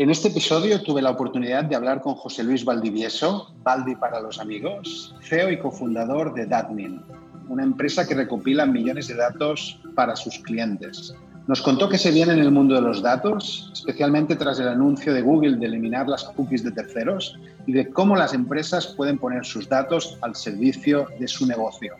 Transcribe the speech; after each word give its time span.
En 0.00 0.08
este 0.08 0.28
episodio 0.28 0.82
tuve 0.82 1.02
la 1.02 1.10
oportunidad 1.10 1.64
de 1.64 1.76
hablar 1.76 2.00
con 2.00 2.14
José 2.14 2.42
Luis 2.42 2.64
Valdivieso, 2.64 3.52
Valdi 3.62 3.96
para 3.96 4.18
los 4.22 4.40
amigos, 4.40 5.14
CEO 5.20 5.50
y 5.50 5.58
cofundador 5.58 6.32
de 6.32 6.46
Datmin, 6.46 7.02
una 7.50 7.64
empresa 7.64 8.08
que 8.08 8.14
recopila 8.14 8.64
millones 8.64 9.08
de 9.08 9.16
datos 9.16 9.78
para 9.94 10.16
sus 10.16 10.38
clientes. 10.38 11.14
Nos 11.46 11.60
contó 11.60 11.90
que 11.90 11.98
se 11.98 12.12
viene 12.12 12.32
en 12.32 12.38
el 12.38 12.50
mundo 12.50 12.76
de 12.76 12.80
los 12.80 13.02
datos, 13.02 13.70
especialmente 13.74 14.36
tras 14.36 14.58
el 14.58 14.68
anuncio 14.68 15.12
de 15.12 15.20
Google 15.20 15.58
de 15.58 15.66
eliminar 15.66 16.08
las 16.08 16.24
cookies 16.24 16.64
de 16.64 16.72
terceros 16.72 17.38
y 17.66 17.72
de 17.72 17.90
cómo 17.90 18.16
las 18.16 18.32
empresas 18.32 18.86
pueden 18.86 19.18
poner 19.18 19.44
sus 19.44 19.68
datos 19.68 20.16
al 20.22 20.34
servicio 20.34 21.08
de 21.18 21.28
su 21.28 21.46
negocio. 21.46 21.94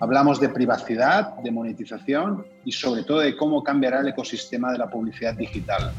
Hablamos 0.00 0.40
de 0.40 0.48
privacidad, 0.48 1.36
de 1.36 1.52
monetización 1.52 2.44
y 2.64 2.72
sobre 2.72 3.04
todo 3.04 3.20
de 3.20 3.36
cómo 3.36 3.62
cambiará 3.62 4.00
el 4.00 4.08
ecosistema 4.08 4.72
de 4.72 4.78
la 4.78 4.90
publicidad 4.90 5.34
digital. 5.34 5.92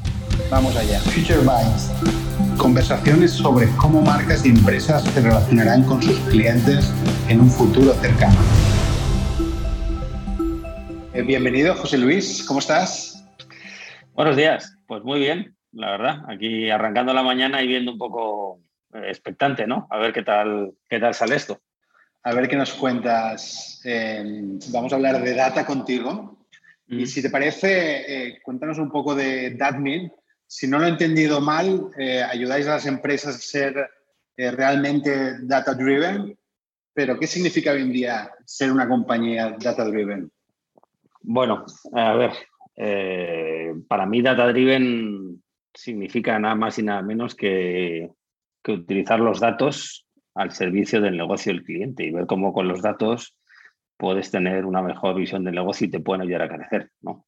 Vamos 0.50 0.76
allá. 0.76 1.00
Future 1.00 1.40
Minds. 1.40 1.92
Conversaciones 2.58 3.32
sobre 3.32 3.68
cómo 3.78 4.02
marcas 4.02 4.46
y 4.46 4.50
empresas 4.50 5.04
se 5.04 5.22
relacionarán 5.22 5.84
con 5.84 6.02
sus 6.02 6.20
clientes 6.30 6.94
en 7.28 7.42
un 7.42 7.50
futuro 7.50 7.94
cercano. 7.94 8.38
Eh, 11.14 11.22
bienvenido, 11.24 11.76
José 11.76 11.98
Luis. 11.98 12.44
¿Cómo 12.48 12.60
estás? 12.60 13.26
Buenos 14.14 14.36
días. 14.36 14.78
Pues 14.88 15.04
muy 15.04 15.20
bien, 15.20 15.56
la 15.72 15.92
verdad. 15.92 16.18
Aquí 16.30 16.70
arrancando 16.70 17.14
la 17.14 17.24
mañana 17.24 17.62
y 17.62 17.68
viendo 17.68 17.92
un 17.92 17.98
poco 17.98 18.60
eh, 18.94 19.08
expectante, 19.08 19.66
¿no? 19.66 19.88
A 19.90 19.98
ver 19.98 20.14
qué 20.14 20.22
tal, 20.22 20.74
qué 20.90 21.00
tal 21.00 21.14
sale 21.14 21.36
esto. 21.36 21.62
A 22.24 22.34
ver 22.34 22.48
qué 22.48 22.56
nos 22.56 22.74
cuentas. 22.74 23.82
Eh, 23.84 24.24
vamos 24.72 24.94
a 24.94 24.96
hablar 24.96 25.22
de 25.22 25.34
data 25.34 25.66
contigo. 25.66 26.46
Y 26.88 27.04
mm. 27.04 27.08
si 27.08 27.22
te 27.22 27.30
parece, 27.30 28.40
cuéntanos 28.44 28.78
un 28.78 28.92
poco 28.92 29.16
de 29.16 29.56
Datmin. 29.56 30.12
Si 30.56 30.68
no 30.68 30.80
lo 30.80 30.86
he 30.86 30.90
entendido 30.90 31.42
mal, 31.42 31.90
ayudáis 32.32 32.66
a 32.68 32.76
las 32.76 32.86
empresas 32.86 33.36
a 33.36 33.40
ser 33.40 33.90
realmente 34.38 35.40
data-driven. 35.42 36.38
Pero, 36.94 37.20
¿qué 37.20 37.28
significa 37.28 37.74
hoy 37.74 37.82
en 37.82 37.92
día 37.92 38.32
ser 38.46 38.72
una 38.72 38.88
compañía 38.88 39.58
data-driven? 39.60 40.32
Bueno, 41.28 41.66
a 41.92 42.14
ver, 42.14 42.32
eh, 42.76 43.74
para 43.88 44.06
mí 44.06 44.22
Data 44.22 44.48
Driven 44.48 45.42
significa 45.74 46.38
nada 46.40 46.56
más 46.56 46.78
y 46.78 46.84
nada 46.84 47.02
menos 47.02 47.36
que, 47.36 48.12
utilizar 48.68 49.20
los 49.20 49.40
datos 49.40 50.08
al 50.34 50.52
servicio 50.52 51.00
del 51.00 51.18
negocio 51.18 51.54
del 51.54 51.64
cliente 51.64 52.04
y 52.04 52.12
ver 52.12 52.26
cómo 52.26 52.52
con 52.52 52.68
los 52.68 52.82
datos 52.82 53.38
puedes 53.96 54.32
tener 54.32 54.66
una 54.66 54.82
mejor 54.82 55.16
visión 55.16 55.44
del 55.44 55.54
negocio 55.54 55.86
y 55.86 55.92
te 55.92 56.00
pueden 56.00 56.24
ayudar 56.24 56.44
a 56.44 56.50
crecer. 56.50 56.92
¿no? 57.02 57.28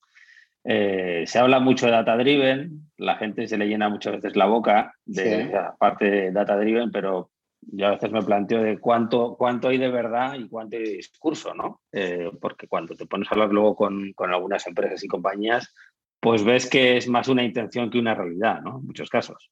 Eh, 0.69 1.23
se 1.25 1.39
habla 1.39 1.61
mucho 1.61 1.85
de 1.85 1.93
data 1.93 2.17
driven, 2.17 2.89
la 2.97 3.15
gente 3.15 3.47
se 3.47 3.57
le 3.57 3.67
llena 3.67 3.87
muchas 3.87 4.15
veces 4.15 4.35
la 4.35 4.47
boca 4.47 4.93
de 5.05 5.45
la 5.45 5.75
parte 5.77 6.11
de 6.11 6.31
data 6.31 6.57
driven, 6.57 6.91
pero 6.91 7.29
yo 7.61 7.87
a 7.87 7.91
veces 7.91 8.11
me 8.11 8.21
planteo 8.21 8.61
de 8.61 8.77
cuánto, 8.77 9.35
cuánto 9.37 9.69
hay 9.69 9.77
de 9.77 9.89
verdad 9.89 10.35
y 10.35 10.49
cuánto 10.49 10.75
hay 10.75 10.83
de 10.83 10.97
discurso, 10.97 11.53
¿no? 11.53 11.81
Eh, 11.93 12.31
porque 12.41 12.67
cuando 12.67 12.95
te 12.95 13.05
pones 13.05 13.29
a 13.29 13.35
hablar 13.35 13.49
luego 13.53 13.77
con, 13.77 14.11
con, 14.13 14.33
algunas 14.33 14.67
empresas 14.67 15.01
y 15.03 15.07
compañías, 15.07 15.73
pues 16.19 16.43
ves 16.43 16.69
que 16.69 16.97
es 16.97 17.07
más 17.07 17.29
una 17.29 17.43
intención 17.43 17.89
que 17.89 17.99
una 17.99 18.13
realidad, 18.13 18.61
¿no? 18.61 18.79
En 18.79 18.87
muchos 18.87 19.09
casos. 19.09 19.49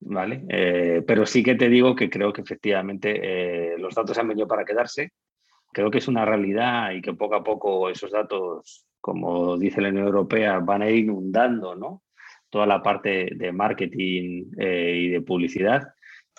¿Vale? 0.00 0.44
Eh, 0.48 1.02
pero 1.06 1.26
sí 1.26 1.42
que 1.42 1.54
te 1.54 1.68
digo 1.68 1.94
que 1.94 2.10
creo 2.10 2.32
que 2.32 2.42
efectivamente 2.42 3.20
eh, 3.72 3.78
los 3.78 3.94
datos 3.94 4.18
han 4.18 4.28
venido 4.28 4.46
para 4.46 4.64
quedarse. 4.64 5.12
Creo 5.72 5.90
que 5.90 5.98
es 5.98 6.08
una 6.08 6.24
realidad 6.24 6.92
y 6.92 7.02
que 7.02 7.14
poco 7.14 7.34
a 7.34 7.44
poco 7.44 7.90
esos 7.90 8.10
datos, 8.10 8.86
como 9.00 9.56
dice 9.56 9.80
la 9.80 9.88
Unión 9.88 10.06
Europea, 10.06 10.58
van 10.58 10.82
a 10.82 10.90
ir 10.90 11.04
inundando, 11.04 11.74
¿no? 11.74 12.02
Toda 12.50 12.66
la 12.66 12.82
parte 12.82 13.30
de 13.34 13.52
marketing 13.52 14.46
y 14.56 15.08
de 15.08 15.20
publicidad 15.20 15.82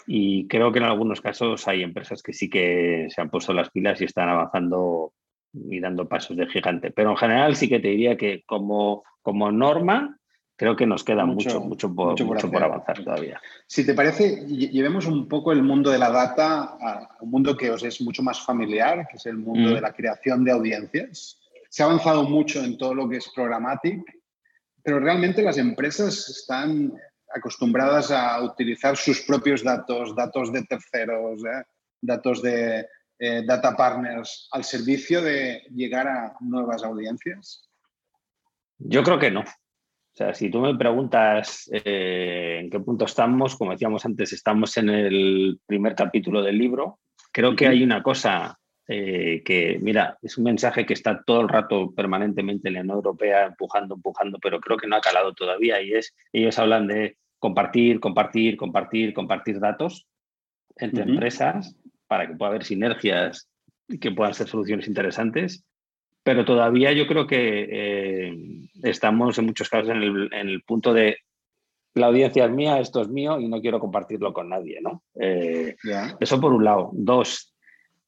y 0.08 0.48
creo 0.48 0.72
que 0.72 0.80
en 0.80 0.86
algunos 0.86 1.22
casos 1.22 1.68
hay 1.68 1.84
empresas 1.84 2.24
que 2.24 2.34
sí 2.34 2.50
que 2.50 3.08
se 3.10 3.22
han 3.22 3.30
puesto 3.30 3.54
las 3.54 3.70
pilas 3.70 4.02
y 4.02 4.06
están 4.06 4.30
avanzando 4.30 5.14
y 5.54 5.80
dando 5.80 6.08
pasos 6.08 6.38
de 6.38 6.48
gigante. 6.48 6.92
Pero 6.92 7.12
en 7.12 7.18
general 7.18 7.56
sí 7.56 7.70
que 7.70 7.80
te 7.80 7.90
diría 7.90 8.18
que 8.18 8.44
como, 8.46 9.04
como 9.22 9.52
norma 9.52 10.18
creo 10.56 10.76
que 10.76 10.86
nos 10.86 11.04
queda 11.04 11.26
mucho, 11.26 11.62
mucho, 11.62 11.94
por, 11.94 12.22
mucho 12.22 12.52
por, 12.52 12.64
avanzar 12.64 13.04
todavía. 13.04 13.40
Si 13.66 13.86
te 13.86 13.94
parece, 13.94 14.46
llevemos 14.46 15.06
un 15.06 15.28
poco 15.28 15.54
el 15.54 15.64
mundo 15.64 15.90
de 15.90 16.00
la 16.00 16.10
data 16.10 16.76
a 16.82 17.18
un 17.22 17.32
mundo 17.32 17.56
que 17.56 17.72
os 17.72 17.82
es 17.84 18.02
mucho 18.02 18.22
más 18.22 18.42
familiar, 18.42 19.08
que 19.10 19.16
es 19.16 19.26
el 19.26 19.38
mundo 19.38 19.70
mm. 19.70 19.74
de 19.76 19.82
la 19.82 19.94
creación 19.94 20.44
de 20.44 20.52
audiencias. 20.52 21.39
Se 21.70 21.84
ha 21.84 21.86
avanzado 21.86 22.24
mucho 22.24 22.64
en 22.64 22.78
todo 22.78 22.94
lo 22.94 23.08
que 23.08 23.18
es 23.18 23.32
programmatic, 23.34 24.02
pero 24.84 25.00
realmente 25.00 25.42
las 25.42 25.58
empresas 25.58 26.28
están 26.30 26.92
acostumbradas 27.34 28.12
a 28.12 28.42
utilizar 28.44 28.98
sus 28.98 29.22
propios 29.22 29.64
datos, 29.64 30.16
datos 30.16 30.52
de 30.52 30.64
terceros, 30.64 31.44
¿eh? 31.46 31.64
datos 32.02 32.42
de 32.42 32.88
eh, 33.22 33.44
data 33.46 33.76
partners 33.76 34.48
al 34.52 34.64
servicio 34.64 35.22
de 35.22 35.64
llegar 35.76 36.08
a 36.08 36.36
nuevas 36.40 36.84
audiencias? 36.84 37.70
Yo 38.78 39.04
creo 39.04 39.20
que 39.20 39.30
no. 39.30 39.42
O 39.42 40.16
sea, 40.16 40.34
si 40.34 40.50
tú 40.50 40.60
me 40.62 40.76
preguntas 40.76 41.70
eh, 41.72 42.60
en 42.62 42.70
qué 42.70 42.80
punto 42.80 43.06
estamos, 43.06 43.56
como 43.58 43.72
decíamos 43.72 44.06
antes, 44.06 44.34
estamos 44.34 44.76
en 44.78 44.90
el 44.90 45.60
primer 45.66 45.96
capítulo 45.96 46.42
del 46.42 46.58
libro. 46.58 47.00
Creo 47.32 47.56
que 47.56 47.68
hay 47.68 47.84
una 47.84 48.02
cosa 48.02 48.59
que, 48.90 49.78
mira, 49.82 50.18
es 50.22 50.38
un 50.38 50.46
mensaje 50.46 50.86
que 50.86 50.94
está 50.94 51.24
todo 51.24 51.42
el 51.42 51.50
rato 51.50 51.92
permanentemente 51.92 52.70
en 52.70 52.74
la 52.74 52.82
Unión 52.82 52.96
Europea 52.96 53.46
empujando, 53.46 53.96
empujando, 53.96 54.40
pero 54.42 54.60
creo 54.60 54.78
que 54.78 54.88
no 54.88 54.96
ha 54.96 55.02
calado 55.02 55.34
todavía 55.34 55.80
y 55.82 55.94
es, 55.94 56.16
ellos 56.34 56.58
hablan 56.58 56.88
de 56.88 57.18
compartir, 57.40 58.00
compartir, 58.00 58.58
compartir, 58.58 59.14
compartir 59.14 59.60
datos 59.60 60.08
entre 60.76 61.04
empresas 61.04 61.76
para 62.08 62.28
que 62.28 62.36
pueda 62.36 62.50
haber 62.50 62.66
sinergias 62.66 63.50
y 63.88 63.98
que 63.98 64.12
puedan 64.12 64.34
ser 64.34 64.48
soluciones 64.48 64.88
interesantes. 64.88 65.66
Pero 66.24 66.46
todavía 66.46 66.92
yo 66.92 67.08
creo 67.08 67.26
que 67.26 67.68
eh, 67.72 68.38
estamos 68.84 69.38
en 69.38 69.46
muchos 69.46 69.70
casos 69.70 69.90
en 69.90 70.04
el, 70.04 70.62
punto 70.64 70.94
de 70.94 71.18
la 71.96 72.08
audiencia 72.08 72.46
es 72.46 72.52
mía, 72.52 72.80
esto 72.80 73.02
es 73.02 73.08
mío 73.08 73.40
y 73.40 73.48
no 73.48 73.62
quiero 73.62 73.80
compartirlo 73.80 74.34
con 74.34 74.50
nadie. 74.50 74.80
¿no? 74.82 75.04
Eh, 75.20 75.76
eso 76.20 76.42
por 76.42 76.54
un 76.54 76.64
lado. 76.64 76.92
Dos, 76.94 77.56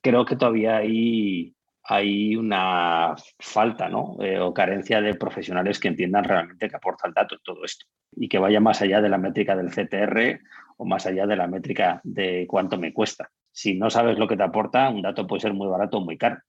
creo 0.01 0.25
que 0.25 0.35
todavía 0.35 0.77
hay, 0.77 1.55
hay 1.83 2.35
una 2.35 3.15
falta 3.39 3.89
¿no? 3.89 4.17
Eh, 4.19 4.39
o 4.39 4.53
carencia 4.53 5.01
de 5.01 5.15
profesionales 5.15 5.79
que 5.79 5.87
entiendan 5.87 6.23
realmente 6.23 6.69
que 6.69 6.75
aporta 6.75 7.07
el 7.07 7.13
dato 7.13 7.35
en 7.35 7.41
todo 7.43 7.63
esto 7.63 7.85
y 8.15 8.27
que 8.27 8.39
vaya 8.39 8.59
más 8.59 8.81
allá 8.81 9.01
de 9.01 9.09
la 9.09 9.17
métrica 9.17 9.55
del 9.55 9.71
CTR 9.71 10.41
o 10.77 10.85
más 10.85 11.05
allá 11.05 11.27
de 11.27 11.35
la 11.35 11.47
métrica 11.47 12.01
de 12.03 12.45
cuánto 12.47 12.77
me 12.77 12.93
cuesta. 12.93 13.31
Si 13.51 13.75
no 13.75 13.89
sabes 13.89 14.17
lo 14.17 14.27
que 14.27 14.37
te 14.37 14.43
aporta, 14.43 14.89
un 14.89 15.01
dato 15.01 15.27
puede 15.27 15.41
ser 15.41 15.53
muy 15.53 15.67
barato 15.67 15.97
o 15.97 16.01
muy 16.01 16.17
caro. 16.17 16.39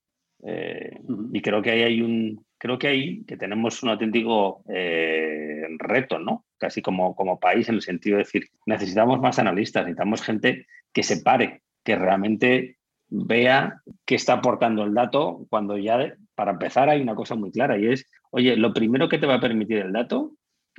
Eh, 0.44 0.98
y 1.32 1.40
creo 1.40 1.62
que 1.62 1.70
ahí 1.70 1.82
hay 1.82 2.00
un, 2.00 2.44
creo 2.58 2.78
que 2.78 2.88
ahí 2.88 3.24
que 3.24 3.36
tenemos 3.36 3.82
un 3.82 3.90
auténtico 3.90 4.64
eh, 4.69 5.66
reto, 5.78 6.19
¿no? 6.19 6.46
Casi 6.58 6.82
como, 6.82 7.14
como 7.14 7.38
país, 7.38 7.69
en 7.69 7.76
el 7.76 7.82
sentido 7.82 8.16
de 8.16 8.24
decir, 8.24 8.44
necesitamos 8.66 9.20
más 9.20 9.38
analistas, 9.38 9.84
necesitamos 9.84 10.22
gente 10.22 10.66
que 10.92 11.02
se 11.02 11.22
pare, 11.22 11.62
que 11.84 11.96
realmente 11.96 12.78
vea 13.12 13.83
qué 14.06 14.15
está 14.15 14.34
aportando 14.34 14.84
el 14.84 14.95
dato 14.95 15.47
cuando 15.50 15.77
ya, 15.77 16.17
para 16.34 16.53
empezar, 16.53 16.89
hay 16.89 17.03
una 17.03 17.15
cosa 17.15 17.34
muy 17.34 17.53
clara 17.53 17.78
y 17.78 17.87
es, 17.87 18.06
oye, 18.31 18.56
lo 18.56 18.73
primero 18.73 19.09
que 19.09 19.19
te 19.19 19.27
va 19.27 19.34
a 19.34 19.41
permitir 19.41 19.78
el 19.78 19.93
dato 19.93 20.33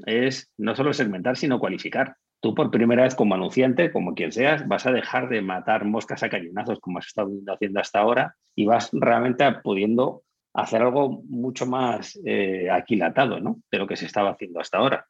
es 0.06 0.52
no 0.58 0.76
solo 0.76 0.94
segmentar, 0.94 1.38
sino 1.38 1.60
cualificar. 1.60 2.16
Tú 2.42 2.56
por 2.56 2.72
primera 2.72 3.04
vez 3.04 3.16
como 3.16 3.36
anunciante, 3.36 3.92
como 3.92 4.16
quien 4.16 4.32
seas, 4.32 4.68
vas 4.68 4.86
a 4.86 4.92
dejar 4.92 5.30
de 5.30 5.42
matar 5.42 5.86
moscas 5.86 6.24
a 6.24 6.30
cañonazos 6.30 6.80
como 6.80 6.98
has 6.98 7.08
estado 7.08 7.32
haciendo 7.48 7.80
hasta 7.80 8.00
ahora 8.00 8.36
y 8.56 8.66
vas 8.66 8.90
realmente 8.92 9.50
pudiendo 9.64 10.24
hacer 10.54 10.82
algo 10.82 11.22
mucho 11.30 11.66
más 11.66 12.20
eh, 12.26 12.70
aquilatado 12.70 13.40
¿no? 13.40 13.62
de 13.72 13.78
lo 13.78 13.88
que 13.88 13.96
se 13.96 14.08
estaba 14.08 14.32
haciendo 14.32 14.60
hasta 14.60 14.78
ahora. 14.78 15.06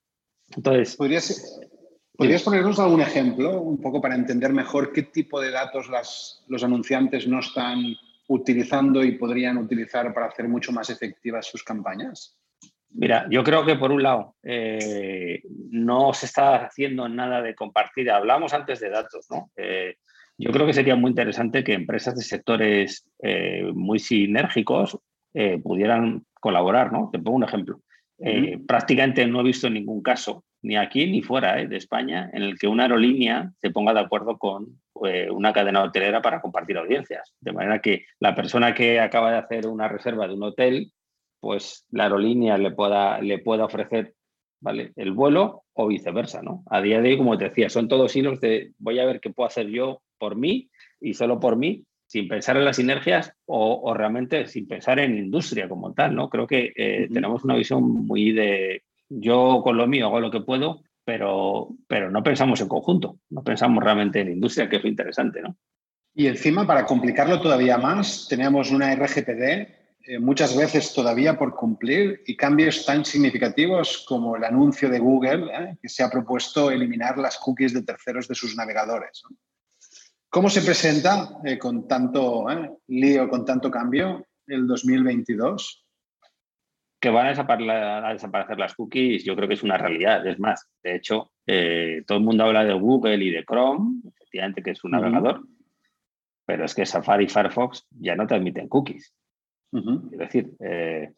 Entonces, 0.56 0.96
¿Podrías, 0.96 1.60
¿Podrías 2.16 2.44
ponernos 2.44 2.80
algún 2.80 3.02
ejemplo, 3.02 3.60
un 3.62 3.82
poco 3.82 4.00
para 4.00 4.16
entender 4.16 4.54
mejor 4.54 4.94
qué 4.94 5.04
tipo 5.04 5.42
de 5.42 5.50
datos 5.50 5.90
las, 5.90 6.44
los 6.48 6.64
anunciantes 6.64 7.28
no 7.28 7.40
están 7.40 7.96
utilizando 8.28 9.04
y 9.04 9.14
podrían 9.14 9.58
utilizar 9.58 10.14
para 10.14 10.28
hacer 10.28 10.48
mucho 10.48 10.72
más 10.72 10.90
efectivas 10.90 11.48
sus 11.48 11.64
campañas? 11.64 12.38
Mira, 12.92 13.26
yo 13.30 13.44
creo 13.44 13.66
que 13.66 13.76
por 13.76 13.92
un 13.92 14.04
lado 14.04 14.36
eh, 14.44 15.42
no 15.72 16.14
se 16.14 16.28
está 16.28 16.66
haciendo 16.66 17.10
nada 17.10 17.42
de 17.42 17.56
compartir. 17.56 18.12
Hablamos 18.12 18.54
antes 18.54 18.80
de 18.80 18.90
datos, 18.90 19.26
¿no? 19.32 19.50
Eh, 19.56 19.96
yo 20.38 20.52
creo 20.52 20.68
que 20.68 20.74
sería 20.74 20.96
muy 20.96 21.10
interesante 21.10 21.64
que 21.64 21.74
empresas 21.74 22.16
de 22.16 22.24
sectores 22.24 23.08
eh, 23.22 23.70
muy 23.74 24.00
sinérgicos 24.00 24.98
pudieran 25.64 26.28
colaborar, 26.40 26.94
¿no? 26.94 27.10
Te 27.12 27.18
pongo 27.18 27.38
un 27.38 27.44
ejemplo. 27.44 27.82
Prácticamente 28.68 29.26
no 29.26 29.40
he 29.40 29.44
visto 29.44 29.68
ningún 29.68 30.04
caso, 30.04 30.46
ni 30.64 30.76
aquí 30.76 31.06
ni 31.06 31.22
fuera 31.22 31.56
de 31.56 31.78
España, 31.78 32.30
en 32.34 32.42
el 32.44 32.58
que 32.58 32.68
una 32.68 32.84
aerolínea 32.84 33.52
se 33.62 33.70
ponga 33.70 33.94
de 33.94 34.00
acuerdo 34.00 34.38
con 34.38 34.82
una 34.94 35.52
cadena 35.52 35.84
hotelera 35.84 36.22
para 36.22 36.40
compartir 36.40 36.78
audiencias. 36.78 37.34
De 37.42 37.52
manera 37.52 37.80
que 37.80 38.06
la 38.20 38.34
persona 38.34 38.74
que 38.74 39.00
acaba 39.00 39.32
de 39.32 39.38
hacer 39.38 39.68
una 39.68 39.90
reserva 39.90 40.28
de 40.28 40.34
un 40.34 40.44
hotel 40.44 40.94
pues 41.44 41.86
la 41.92 42.06
aerolínea 42.06 42.58
le 42.58 42.72
pueda, 42.72 43.20
le 43.20 43.38
pueda 43.38 43.66
ofrecer 43.66 44.14
¿vale? 44.62 44.94
el 44.96 45.12
vuelo 45.12 45.64
o 45.74 45.88
viceversa, 45.88 46.42
¿no? 46.42 46.64
A 46.68 46.82
día 46.82 47.02
de 47.02 47.10
hoy, 47.10 47.18
como 47.18 47.38
te 47.38 47.50
decía, 47.50 47.70
son 47.70 47.90
todos 47.90 48.16
hilos 48.16 48.40
de 48.40 48.72
voy 48.78 49.00
a 49.00 49.06
ver 49.06 49.20
qué 49.20 49.30
puedo 49.30 49.48
hacer 49.48 49.68
yo 49.68 50.02
por 50.18 50.38
mí 50.38 50.70
y 51.02 51.16
solo 51.16 51.42
por 51.42 51.58
mí, 51.58 51.84
sin 52.08 52.30
pensar 52.30 52.56
en 52.56 52.64
las 52.64 52.78
sinergias 52.78 53.34
o, 53.46 53.94
realmente 53.94 54.48
sin 54.48 54.70
pensar 54.70 55.00
en 55.00 55.18
industria 55.18 55.68
como 55.68 55.94
tal, 55.94 56.16
¿no? 56.16 56.30
Creo 56.30 56.48
que 56.48 56.72
eh, 56.78 57.10
tenemos 57.12 57.44
una 57.44 57.58
visión 57.58 57.84
muy 57.84 58.32
de 58.32 58.84
yo 59.10 59.62
con 59.64 59.78
lo 59.78 59.88
mío 59.88 60.08
hago 60.08 60.20
lo 60.20 60.32
que 60.32 60.42
puedo, 60.42 60.84
pero, 61.06 61.70
pero 61.88 62.10
no 62.10 62.24
pensamos 62.24 62.62
en 62.62 62.68
conjunto, 62.68 63.20
no 63.30 63.44
pensamos 63.44 63.84
realmente 63.84 64.22
en 64.22 64.32
industria, 64.32 64.70
que 64.70 64.78
es 64.78 64.84
lo 64.84 64.90
interesante, 64.90 65.42
¿no? 65.42 65.58
Y 66.16 66.28
encima, 66.28 66.68
para 66.68 66.86
complicarlo 66.86 67.42
todavía 67.42 67.78
más, 67.78 68.28
tenemos 68.30 68.72
una 68.72 68.94
RGPD 68.96 69.84
eh, 70.06 70.20
muchas 70.20 70.56
veces 70.58 70.94
todavía 70.94 71.38
por 71.38 71.56
cumplir 71.56 72.24
y 72.28 72.36
cambios 72.36 72.86
tan 72.86 73.06
significativos 73.06 74.04
como 74.06 74.36
el 74.36 74.44
anuncio 74.44 74.90
de 74.90 75.00
Google, 75.00 75.46
¿eh? 75.46 75.78
que 75.82 75.88
se 75.88 76.04
ha 76.04 76.10
propuesto 76.10 76.70
eliminar 76.70 77.18
las 77.18 77.38
cookies 77.38 77.74
de 77.74 77.84
terceros 77.84 78.28
de 78.28 78.36
sus 78.36 78.54
navegadores. 78.58 79.24
¿Cómo 80.28 80.50
se 80.50 80.62
presenta 80.62 81.38
eh, 81.46 81.58
con 81.58 81.88
tanto 81.88 82.46
lío, 82.88 83.30
con 83.30 83.46
tanto 83.46 83.72
cambio, 83.72 84.28
el 84.46 84.68
2022? 84.68 85.83
Que 87.04 87.10
van 87.10 87.26
a 87.28 88.14
desaparecer, 88.14 88.58
las 88.58 88.76
cookies, 88.76 89.26
yo 89.26 89.36
creo 89.36 89.50
que 89.50 89.56
es 89.56 89.64
una 89.64 89.78
realidad. 89.78 90.26
Es 90.26 90.40
más, 90.40 90.72
de 90.82 90.96
hecho, 90.96 91.34
todo 92.08 92.18
el 92.18 92.24
mundo 92.24 92.46
habla 92.46 92.64
de 92.64 92.72
Google 92.72 93.22
y 93.22 93.30
de 93.30 93.44
Chrome, 93.44 94.00
efectivamente 94.16 94.64
que 94.64 94.72
es 94.72 94.82
un 94.86 94.92
navegador, 94.92 95.44
pero 96.46 96.64
es 96.64 96.74
que 96.74 96.86
Safari 96.86 97.26
y 97.26 97.28
Firefox 97.28 97.86
ya 97.92 98.16
no 98.16 98.26
te 98.26 98.36
admiten 98.36 98.70
cookies. 98.70 99.14
Es 99.74 100.18
decir, 100.18 100.52
eh, 100.62 101.12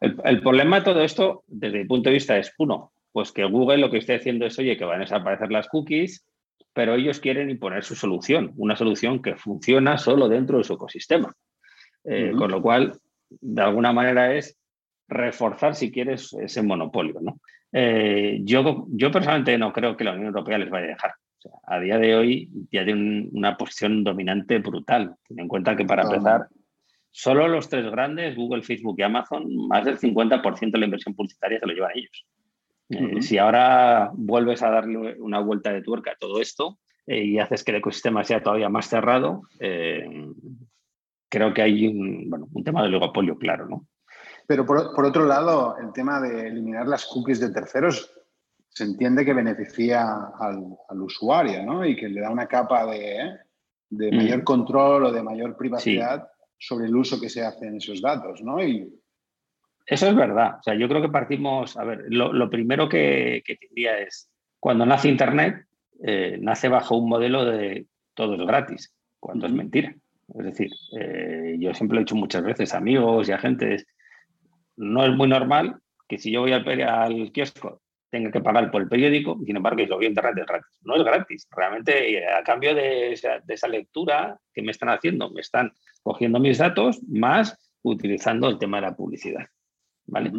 el, 0.00 0.42
problema 0.42 0.78
de 0.78 0.84
todo 0.84 1.02
esto, 1.02 1.42
desde 1.48 1.78
mi 1.78 1.86
punto 1.86 2.08
de 2.08 2.14
vista, 2.14 2.38
es 2.38 2.54
uno, 2.58 2.92
pues 3.10 3.32
que 3.32 3.44
Google 3.46 3.78
lo 3.78 3.90
que 3.90 3.98
está 3.98 4.14
haciendo 4.14 4.46
es, 4.46 4.56
oye, 4.60 4.76
que 4.76 4.84
van 4.84 4.98
a 4.98 5.06
desaparecer 5.06 5.50
las 5.50 5.66
cookies, 5.66 6.24
pero 6.72 6.94
ellos 6.94 7.18
quieren 7.18 7.50
imponer 7.50 7.82
su 7.82 7.96
solución, 7.96 8.52
una 8.58 8.76
solución 8.76 9.20
que 9.20 9.34
funciona 9.34 9.98
solo 9.98 10.28
dentro 10.28 10.58
de 10.58 10.62
su 10.62 10.74
ecosistema. 10.74 11.34
Eh, 12.04 12.30
con 12.38 12.52
lo 12.52 12.62
cual, 12.62 13.00
de 13.28 13.62
alguna 13.62 13.92
manera 13.92 14.32
es 14.32 14.56
reforzar, 15.08 15.74
si 15.74 15.90
quieres, 15.90 16.32
ese 16.34 16.62
monopolio. 16.62 17.20
¿no? 17.20 17.38
Eh, 17.72 18.40
yo, 18.42 18.86
yo 18.88 19.10
personalmente 19.10 19.58
no 19.58 19.72
creo 19.72 19.96
que 19.96 20.04
la 20.04 20.12
Unión 20.12 20.28
Europea 20.28 20.58
les 20.58 20.70
vaya 20.70 20.86
a 20.86 20.88
dejar. 20.88 21.12
a 21.64 21.80
día 21.80 21.98
de 21.98 22.16
hoy 22.16 22.48
ya 22.72 22.84
tiene 22.84 23.28
una 23.32 23.56
posición 23.56 24.04
dominante 24.04 24.58
brutal. 24.58 25.14
Ten 25.28 25.40
en 25.40 25.48
cuenta 25.48 25.76
que 25.76 25.84
para 25.84 26.02
empezar, 26.02 26.48
Solo 27.18 27.48
los 27.48 27.70
tres 27.70 27.90
grandes, 27.90 28.36
Google, 28.36 28.62
Facebook 28.62 28.96
y 28.98 29.02
Amazon, 29.02 29.44
más 29.68 29.86
del 29.86 29.98
50% 29.98 30.70
de 30.70 30.78
la 30.78 30.84
inversión 30.84 31.14
publicitaria 31.14 31.58
se 31.58 31.66
lo 31.66 31.72
llevan 31.72 31.92
ellos. 31.94 32.26
Eh, 32.90 33.22
si 33.22 33.38
ahora 33.38 34.10
vuelves 34.12 34.62
a 34.62 34.68
darle 34.68 35.16
una 35.18 35.40
vuelta 35.40 35.72
de 35.72 35.80
tuerca 35.80 36.10
a 36.10 36.16
todo 36.20 36.42
esto 36.42 36.78
eh, 37.06 37.24
y 37.24 37.38
haces 37.38 37.64
que 37.64 37.70
el 37.70 37.78
ecosistema 37.78 38.22
sea 38.22 38.42
todavía 38.42 38.68
más 38.68 38.90
cerrado, 38.90 39.44
creo 39.58 41.54
que 41.54 41.62
hay 41.62 41.86
un, 41.86 42.28
bueno, 42.28 42.48
un 42.52 42.62
tema 42.62 42.82
de 42.82 42.88
oligopolio 42.88 43.38
claro, 43.38 43.66
¿no? 43.66 43.86
Pero 44.46 44.64
por, 44.64 45.04
otro 45.04 45.26
lado, 45.26 45.76
el 45.78 45.92
tema 45.92 46.20
de 46.20 46.46
eliminar 46.46 46.86
las 46.86 47.06
cookies 47.06 47.40
de 47.40 47.50
terceros 47.50 48.12
se 48.68 48.84
entiende 48.84 49.24
que 49.24 49.32
beneficia 49.32 50.30
al, 50.38 51.02
usuario, 51.02 51.64
¿no? 51.64 51.84
Y 51.84 51.96
que 51.96 52.08
le 52.08 52.20
da 52.20 52.30
una 52.30 52.46
capa 52.46 52.86
de, 52.86 53.38
de 53.90 54.12
mm. 54.12 54.16
mayor 54.16 54.44
control 54.44 55.06
o 55.06 55.12
de 55.12 55.22
mayor 55.22 55.56
privacidad 55.56 56.28
sobre 56.58 56.86
el 56.86 56.96
uso 56.96 57.20
que 57.20 57.28
se 57.28 57.44
hace 57.44 57.66
en 57.66 57.76
esos 57.76 58.00
datos, 58.00 58.42
¿no? 58.42 58.62
Y... 58.62 58.92
Eso 59.86 60.08
es 60.08 60.16
verdad. 60.16 60.56
O 60.58 60.62
sea, 60.62 60.74
yo 60.74 60.88
creo 60.88 61.00
que 61.00 61.08
partimos, 61.08 61.76
a 61.76 61.84
ver, 61.84 62.04
lo, 62.08 62.50
primero 62.50 62.88
que, 62.88 63.42
que, 63.44 63.56
diría 63.70 63.98
es, 63.98 64.30
cuando 64.58 64.84
nace 64.84 65.08
Internet, 65.08 65.64
eh, 66.02 66.38
nace 66.40 66.68
bajo 66.68 66.96
un 66.96 67.08
modelo 67.08 67.44
de 67.44 67.86
todo 68.14 68.34
es 68.34 68.46
gratis, 68.46 68.92
cuando 69.20 69.46
es 69.46 69.52
mentira. 69.52 69.94
Es 70.34 70.44
decir, 70.44 70.70
eh, 70.98 71.56
yo 71.58 71.72
siempre 71.72 71.94
lo 71.94 72.00
he 72.00 72.04
dicho 72.04 72.16
muchas 72.16 72.42
veces 72.42 72.74
a 72.74 72.78
amigos 72.78 73.28
y 73.28 73.32
a 73.32 73.38
gente, 73.38 73.86
no 74.76 75.04
es 75.04 75.12
muy 75.12 75.28
normal 75.28 75.76
que 76.08 76.18
si 76.18 76.30
yo 76.30 76.42
voy 76.42 76.52
al, 76.52 76.66
al 76.82 77.32
kiosco 77.32 77.80
tenga 78.10 78.30
que 78.30 78.40
pagar 78.40 78.70
por 78.70 78.82
el 78.82 78.88
periódico, 78.88 79.38
sin 79.44 79.56
embargo, 79.56 79.82
y 79.82 79.86
lo 79.86 79.98
a 79.98 80.04
Internet 80.04 80.38
es 80.38 80.46
gratis. 80.46 80.80
No 80.82 80.96
es 80.96 81.04
gratis. 81.04 81.48
Realmente, 81.50 82.18
eh, 82.18 82.26
a 82.26 82.42
cambio 82.42 82.74
de 82.74 83.12
esa, 83.12 83.68
lectura 83.68 84.38
que 84.54 84.62
me 84.62 84.70
están 84.70 84.88
haciendo, 84.90 85.30
me 85.30 85.40
están 85.40 85.72
cogiendo 86.02 86.38
mis 86.38 86.58
datos 86.58 87.00
más 87.08 87.58
utilizando 87.82 88.48
el 88.48 88.58
tema 88.58 88.78
de 88.78 88.82
la 88.82 88.96
publicidad. 88.96 89.46
¿vale? 90.06 90.32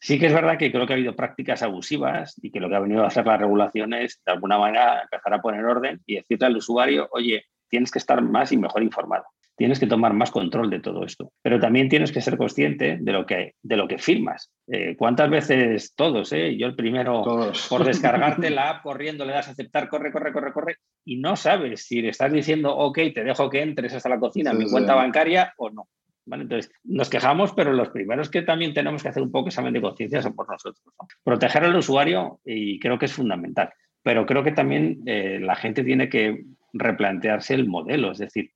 Sí 0.00 0.18
que 0.18 0.26
es 0.26 0.32
verdad 0.32 0.58
que 0.58 0.70
creo 0.70 0.86
que 0.86 0.92
ha 0.92 0.96
habido 0.96 1.16
prácticas 1.16 1.62
abusivas 1.62 2.38
y 2.40 2.50
que 2.50 2.60
lo 2.60 2.68
que 2.68 2.76
ha 2.76 2.80
venido 2.80 3.02
a 3.02 3.08
hacer 3.08 3.26
la 3.26 3.36
regulación 3.36 3.92
es, 3.94 4.22
de 4.24 4.32
alguna 4.32 4.58
manera, 4.58 5.02
empezar 5.02 5.34
a 5.34 5.42
poner 5.42 5.64
orden 5.64 6.00
y 6.06 6.16
decirle 6.16 6.46
al 6.46 6.56
usuario, 6.56 7.08
oye, 7.10 7.44
tienes 7.68 7.90
que 7.90 7.98
estar 7.98 8.22
más 8.22 8.52
y 8.52 8.56
mejor 8.56 8.82
informado 8.82 9.24
tienes 9.58 9.80
que 9.80 9.88
tomar 9.88 10.14
más 10.14 10.30
control 10.30 10.70
de 10.70 10.78
todo 10.78 11.04
esto. 11.04 11.32
Pero 11.42 11.58
también 11.58 11.88
tienes 11.88 12.12
que 12.12 12.20
ser 12.20 12.38
consciente 12.38 12.96
de 13.00 13.12
lo 13.12 13.26
que, 13.26 13.56
de 13.60 13.76
lo 13.76 13.88
que 13.88 13.98
firmas. 13.98 14.52
Eh, 14.68 14.94
¿Cuántas 14.96 15.28
veces 15.28 15.94
todos, 15.96 16.32
eh? 16.32 16.56
yo 16.56 16.68
el 16.68 16.76
primero, 16.76 17.24
por 17.68 17.84
descargarte 17.84 18.50
la 18.50 18.70
app 18.70 18.82
corriendo, 18.82 19.24
le 19.24 19.32
das 19.32 19.48
a 19.48 19.50
aceptar, 19.50 19.88
corre, 19.88 20.12
corre, 20.12 20.32
corre, 20.32 20.52
corre, 20.52 20.76
y 21.04 21.16
no 21.16 21.34
sabes 21.34 21.86
si 21.86 22.00
le 22.00 22.10
estás 22.10 22.32
diciendo, 22.32 22.74
ok, 22.74 22.98
te 23.12 23.24
dejo 23.24 23.50
que 23.50 23.60
entres 23.60 23.92
hasta 23.92 24.08
la 24.08 24.20
cocina, 24.20 24.52
mi 24.52 24.70
cuenta 24.70 24.94
bancaria 24.94 25.52
o 25.58 25.70
no. 25.70 25.88
Entonces, 26.30 26.70
nos 26.84 27.10
quejamos, 27.10 27.52
pero 27.52 27.72
los 27.72 27.88
primeros 27.88 28.30
que 28.30 28.42
también 28.42 28.74
tenemos 28.74 29.02
que 29.02 29.08
hacer 29.08 29.22
un 29.22 29.32
poco 29.32 29.48
examen 29.48 29.72
de 29.72 29.80
conciencia 29.80 30.22
son 30.22 30.36
por 30.36 30.48
nosotros. 30.48 30.84
Proteger 31.24 31.64
al 31.64 31.74
usuario 31.74 32.40
y 32.44 32.78
creo 32.78 32.98
que 32.98 33.06
es 33.06 33.12
fundamental. 33.12 33.70
Pero 34.02 34.26
creo 34.26 34.44
que 34.44 34.52
también 34.52 35.00
eh, 35.06 35.40
la 35.40 35.56
gente 35.56 35.82
tiene 35.82 36.08
que 36.08 36.44
replantearse 36.72 37.54
el 37.54 37.66
modelo, 37.66 38.12
es 38.12 38.18
decir, 38.18 38.52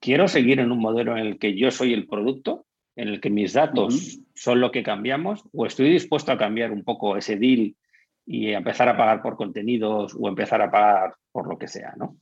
quiero 0.00 0.28
seguir 0.28 0.60
en 0.60 0.72
un 0.72 0.78
modelo 0.78 1.16
en 1.16 1.26
el 1.26 1.38
que 1.38 1.56
yo 1.56 1.70
soy 1.70 1.92
el 1.92 2.06
producto, 2.06 2.66
en 2.96 3.08
el 3.08 3.20
que 3.20 3.30
mis 3.30 3.52
datos 3.52 4.18
son 4.34 4.60
lo 4.60 4.70
que 4.70 4.82
cambiamos, 4.82 5.44
o 5.52 5.66
estoy 5.66 5.90
dispuesto 5.90 6.32
a 6.32 6.38
cambiar 6.38 6.72
un 6.72 6.82
poco 6.82 7.16
ese 7.16 7.36
deal 7.36 7.74
y 8.24 8.52
empezar 8.52 8.88
a 8.88 8.96
pagar 8.96 9.22
por 9.22 9.36
contenidos 9.36 10.16
o 10.18 10.28
empezar 10.28 10.62
a 10.62 10.70
pagar 10.70 11.14
por 11.30 11.48
lo 11.48 11.58
que 11.58 11.68
sea, 11.68 11.94
¿no? 11.96 12.16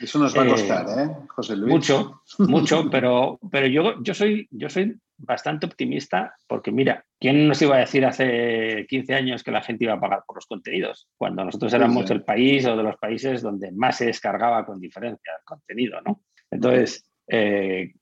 Eso 0.00 0.18
nos 0.18 0.36
va 0.36 0.42
a 0.42 0.46
eh, 0.46 0.50
costar, 0.50 0.86
¿eh, 0.98 1.16
José 1.28 1.56
Luis? 1.56 1.72
Mucho, 1.72 2.22
mucho, 2.38 2.90
pero, 2.90 3.38
pero 3.50 3.66
yo, 3.66 4.02
yo, 4.02 4.14
soy, 4.14 4.48
yo 4.50 4.68
soy 4.68 4.96
bastante 5.16 5.66
optimista 5.66 6.36
porque, 6.46 6.70
mira, 6.70 7.04
¿quién 7.18 7.48
nos 7.48 7.60
iba 7.62 7.76
a 7.76 7.80
decir 7.80 8.04
hace 8.04 8.86
15 8.88 9.14
años 9.14 9.42
que 9.42 9.50
la 9.50 9.62
gente 9.62 9.84
iba 9.84 9.94
a 9.94 10.00
pagar 10.00 10.24
por 10.26 10.36
los 10.36 10.46
contenidos? 10.46 11.08
Cuando 11.16 11.44
nosotros 11.44 11.72
éramos 11.72 12.10
el 12.10 12.22
país 12.22 12.66
o 12.66 12.76
de 12.76 12.82
los 12.82 12.96
países 12.96 13.42
donde 13.42 13.72
más 13.72 13.96
se 13.96 14.06
descargaba 14.06 14.66
con 14.66 14.80
diferencia 14.80 15.32
el 15.38 15.44
contenido, 15.44 16.00
¿no? 16.04 16.20
Entonces, 16.50 17.07
eh, 17.28 17.92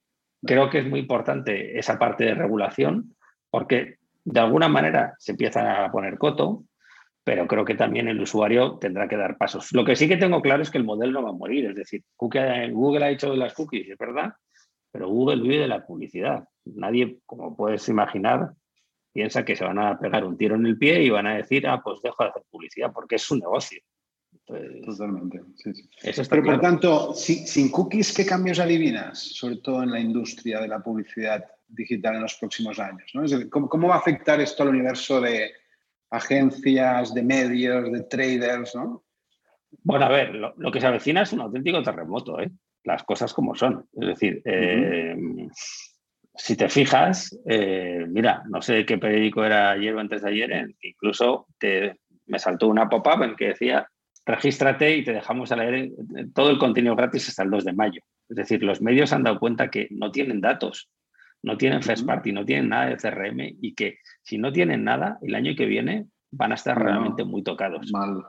creo 0.45 0.71
que 0.71 0.79
es 0.79 0.87
muy 0.87 1.01
importante 1.01 1.79
esa 1.79 1.99
parte 1.99 2.25
de 2.25 2.35
regulación 2.35 3.17
porque 3.51 3.97
de 4.25 4.41
alguna 4.41 4.69
manera 4.69 5.15
se 5.19 5.33
empieza 5.33 5.85
a 5.85 5.91
poner 5.91 6.19
coto, 6.19 6.65
pero 7.25 7.47
creo 7.47 7.65
que 7.65 7.75
también 7.75 8.09
el 8.09 8.21
usuario 8.21 8.79
tendrá 8.79 9.09
que 9.09 9.17
dar 9.17 9.37
pasos. 9.37 9.73
Lo 9.73 9.85
que 9.85 9.97
sí 9.97 10.09
que 10.09 10.17
tengo 10.17 10.41
claro 10.41 10.63
es 10.63 10.71
que 10.71 10.79
el 10.79 10.85
modelo 10.85 11.13
no 11.13 11.23
va 11.25 11.31
a 11.31 11.33
morir, 11.33 11.67
es 11.67 11.77
decir, 11.77 12.03
Google 12.17 13.05
ha 13.05 13.11
hecho 13.11 13.31
de 13.31 13.37
las 13.37 13.55
cookies, 13.55 13.89
es 13.89 13.99
verdad, 13.99 14.33
pero 14.93 15.09
Google 15.09 15.43
vive 15.43 15.59
de 15.59 15.69
la 15.69 15.85
publicidad. 15.85 16.45
Nadie, 16.65 17.19
como 17.27 17.57
puedes 17.57 17.89
imaginar, 17.89 18.53
piensa 19.13 19.45
que 19.45 19.57
se 19.57 19.65
van 19.65 19.79
a 19.79 19.99
pegar 19.99 20.25
un 20.25 20.37
tiro 20.37 20.57
en 20.57 20.67
el 20.67 20.79
pie 20.79 21.03
y 21.03 21.11
van 21.11 21.27
a 21.27 21.37
decir, 21.37 21.67
ah, 21.67 21.81
pues 21.83 22.01
dejo 22.03 22.23
de 22.23 22.31
hacer 22.31 22.43
publicidad, 22.51 22.93
porque 22.93 23.17
es 23.17 23.23
su 23.23 23.37
negocio. 23.37 23.81
Totalmente. 24.47 25.41
Pero 26.31 26.45
por 26.45 26.61
tanto, 26.61 27.15
sin, 27.15 27.69
cookies, 27.69 28.15
¿qué 28.15 28.25
cambios 28.25 28.61
adivinas? 28.61 29.19
Sobre 29.19 29.57
todo 29.57 29.83
en 29.83 29.91
la 29.91 29.99
industria 29.99 30.61
de 30.61 30.69
la 30.69 30.79
publicidad 30.79 31.45
digital 31.67 32.15
en 32.15 32.23
los 32.23 32.35
próximos 32.37 32.79
años. 32.79 33.13
¿cómo, 33.51 33.89
va 33.89 33.97
a 33.97 33.99
afectar 33.99 34.41
esto 34.41 34.63
al 34.63 34.69
universo 34.69 35.21
de 35.21 35.51
agencias, 36.11 37.13
de 37.13 37.23
medios, 37.25 37.91
de 37.91 38.03
traders? 38.05 38.73
Bueno, 39.83 40.05
a 40.05 40.11
ver, 40.11 40.33
lo, 40.35 40.71
que 40.71 40.81
se 40.81 40.87
avecina 40.87 41.23
es 41.23 41.33
un 41.33 41.41
auténtico 41.41 41.83
terremoto, 41.83 42.41
¿eh? 42.41 42.51
las 42.85 43.03
cosas 43.03 43.35
como 43.35 43.57
son. 43.57 43.89
Es 44.01 44.07
decir, 44.07 44.43
eh, 44.45 45.17
si 46.37 46.57
te 46.57 46.69
fijas, 46.69 47.37
eh, 47.47 48.07
mira, 48.09 48.45
no 48.49 48.63
sé 48.63 48.87
qué 48.87 48.97
periódico 48.97 49.45
era 49.45 49.73
ayer 49.73 49.93
o 49.93 49.99
antes 49.99 50.23
de 50.23 50.31
ayer, 50.31 50.77
incluso 50.83 51.49
me 52.27 52.39
saltó 52.39 52.69
una 52.69 52.89
pop-up 52.89 53.25
en 53.25 53.35
que 53.35 53.49
decía 53.49 53.89
regístrate 54.27 54.97
y 54.97 55.05
te 55.05 55.13
dejamos 55.13 55.53
a 55.53 55.57
leer 55.57 55.91
todo 56.35 56.51
el 56.51 56.59
contenido 56.59 56.97
gratis 56.97 57.29
hasta 57.29 57.45
el 57.45 57.51
2 57.51 57.65
de 57.65 57.73
mayo. 57.73 58.01
Es 58.29 58.37
decir, 58.37 58.63
los 58.63 58.83
medios 58.83 59.13
han 59.13 59.23
dado 59.23 59.39
cuenta 59.39 59.71
que 59.71 59.87
no 59.91 60.11
tienen 60.11 60.41
datos, 60.41 60.91
no 61.43 61.57
tienen 61.57 61.83
first 61.83 62.05
party, 62.05 62.33
no 62.33 62.45
tienen 62.45 62.69
nada 62.69 62.87
de 62.87 62.97
CRM 62.97 63.57
y 63.63 63.75
que 63.75 63.99
si 64.23 64.37
no 64.37 64.53
tienen 64.53 64.83
nada, 64.83 65.19
el 65.23 65.35
año 65.35 65.55
que 65.57 65.67
viene 65.67 66.07
van 66.33 66.51
a 66.51 66.57
estar 66.57 66.77
realmente 66.77 67.25
muy 67.25 67.45
tocados. 67.45 67.91
Mal, 67.93 68.25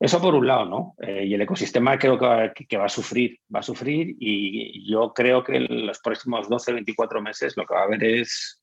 Eso 0.00 0.20
por 0.20 0.34
un 0.34 0.46
lado, 0.48 0.64
¿no? 0.66 0.94
Eh, 1.00 1.26
y 1.26 1.34
el 1.34 1.42
ecosistema 1.42 1.96
creo 1.96 2.18
que 2.18 2.26
va, 2.26 2.52
que 2.52 2.76
va, 2.76 2.86
a 2.86 2.88
sufrir, 2.88 3.38
va 3.54 3.60
a 3.60 3.62
sufrir 3.62 4.16
y 4.18 4.90
yo 4.90 5.12
creo 5.14 5.44
que 5.44 5.58
en 5.58 5.86
los 5.86 6.00
próximos 6.00 6.48
12, 6.48 6.72
24 6.72 7.22
meses 7.22 7.56
lo 7.56 7.64
que 7.64 7.74
va 7.74 7.82
a 7.82 7.84
haber 7.84 8.02
es 8.02 8.60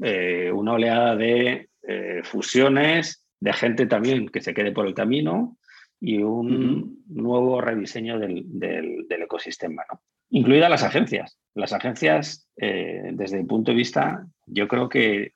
eh, 0.00 0.52
una 0.52 0.74
oleada 0.74 1.16
de 1.16 1.70
eh, 1.82 2.20
fusiones, 2.22 3.25
de 3.40 3.52
gente 3.52 3.86
también 3.86 4.28
que 4.28 4.40
se 4.40 4.54
quede 4.54 4.72
por 4.72 4.86
el 4.86 4.94
camino 4.94 5.56
y 6.00 6.22
un 6.22 7.02
nuevo 7.08 7.60
rediseño 7.60 8.18
del, 8.18 9.06
ecosistema, 9.08 9.84
¿no? 9.90 10.00
incluidas 10.30 10.70
las 10.70 10.82
agencias. 10.82 11.38
Las 11.54 11.72
agencias, 11.72 12.48
eh, 12.56 13.10
desde 13.12 13.38
mi 13.38 13.44
punto 13.44 13.70
de 13.70 13.76
vista, 13.76 14.26
yo 14.46 14.68
creo 14.68 14.88
que, 14.88 15.32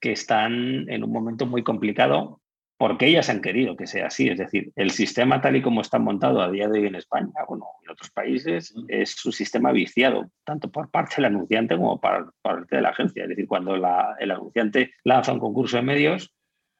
que 0.00 0.12
están 0.12 0.88
en 0.88 1.04
un 1.04 1.12
momento 1.12 1.46
muy 1.46 1.62
complicado 1.62 2.42
porque 2.82 3.06
ellas 3.06 3.30
han 3.30 3.40
querido 3.40 3.76
que 3.76 3.86
sea 3.86 4.08
así. 4.08 4.28
Es 4.28 4.38
decir, 4.38 4.72
el 4.74 4.90
sistema 4.90 5.40
tal 5.40 5.54
y 5.54 5.62
como 5.62 5.82
está 5.82 6.00
montado 6.00 6.42
a 6.42 6.50
día 6.50 6.68
de 6.68 6.80
hoy 6.80 6.86
en 6.88 6.96
España, 6.96 7.30
bueno, 7.48 7.66
en 7.84 7.90
otros 7.90 8.10
países, 8.10 8.74
es 8.88 9.24
un 9.24 9.30
sistema 9.30 9.70
viciado, 9.70 10.28
tanto 10.44 10.68
por 10.68 10.90
parte 10.90 11.14
del 11.14 11.26
anunciante 11.26 11.76
como 11.76 12.00
por 12.00 12.34
parte 12.42 12.74
de 12.74 12.82
la 12.82 12.88
agencia. 12.88 13.22
Es 13.22 13.28
decir, 13.28 13.46
cuando 13.46 13.76
el 13.76 14.30
anunciante 14.32 14.90
lanza 15.04 15.32
un 15.32 15.38
concurso 15.38 15.76
de 15.76 15.84
medios, 15.84 16.34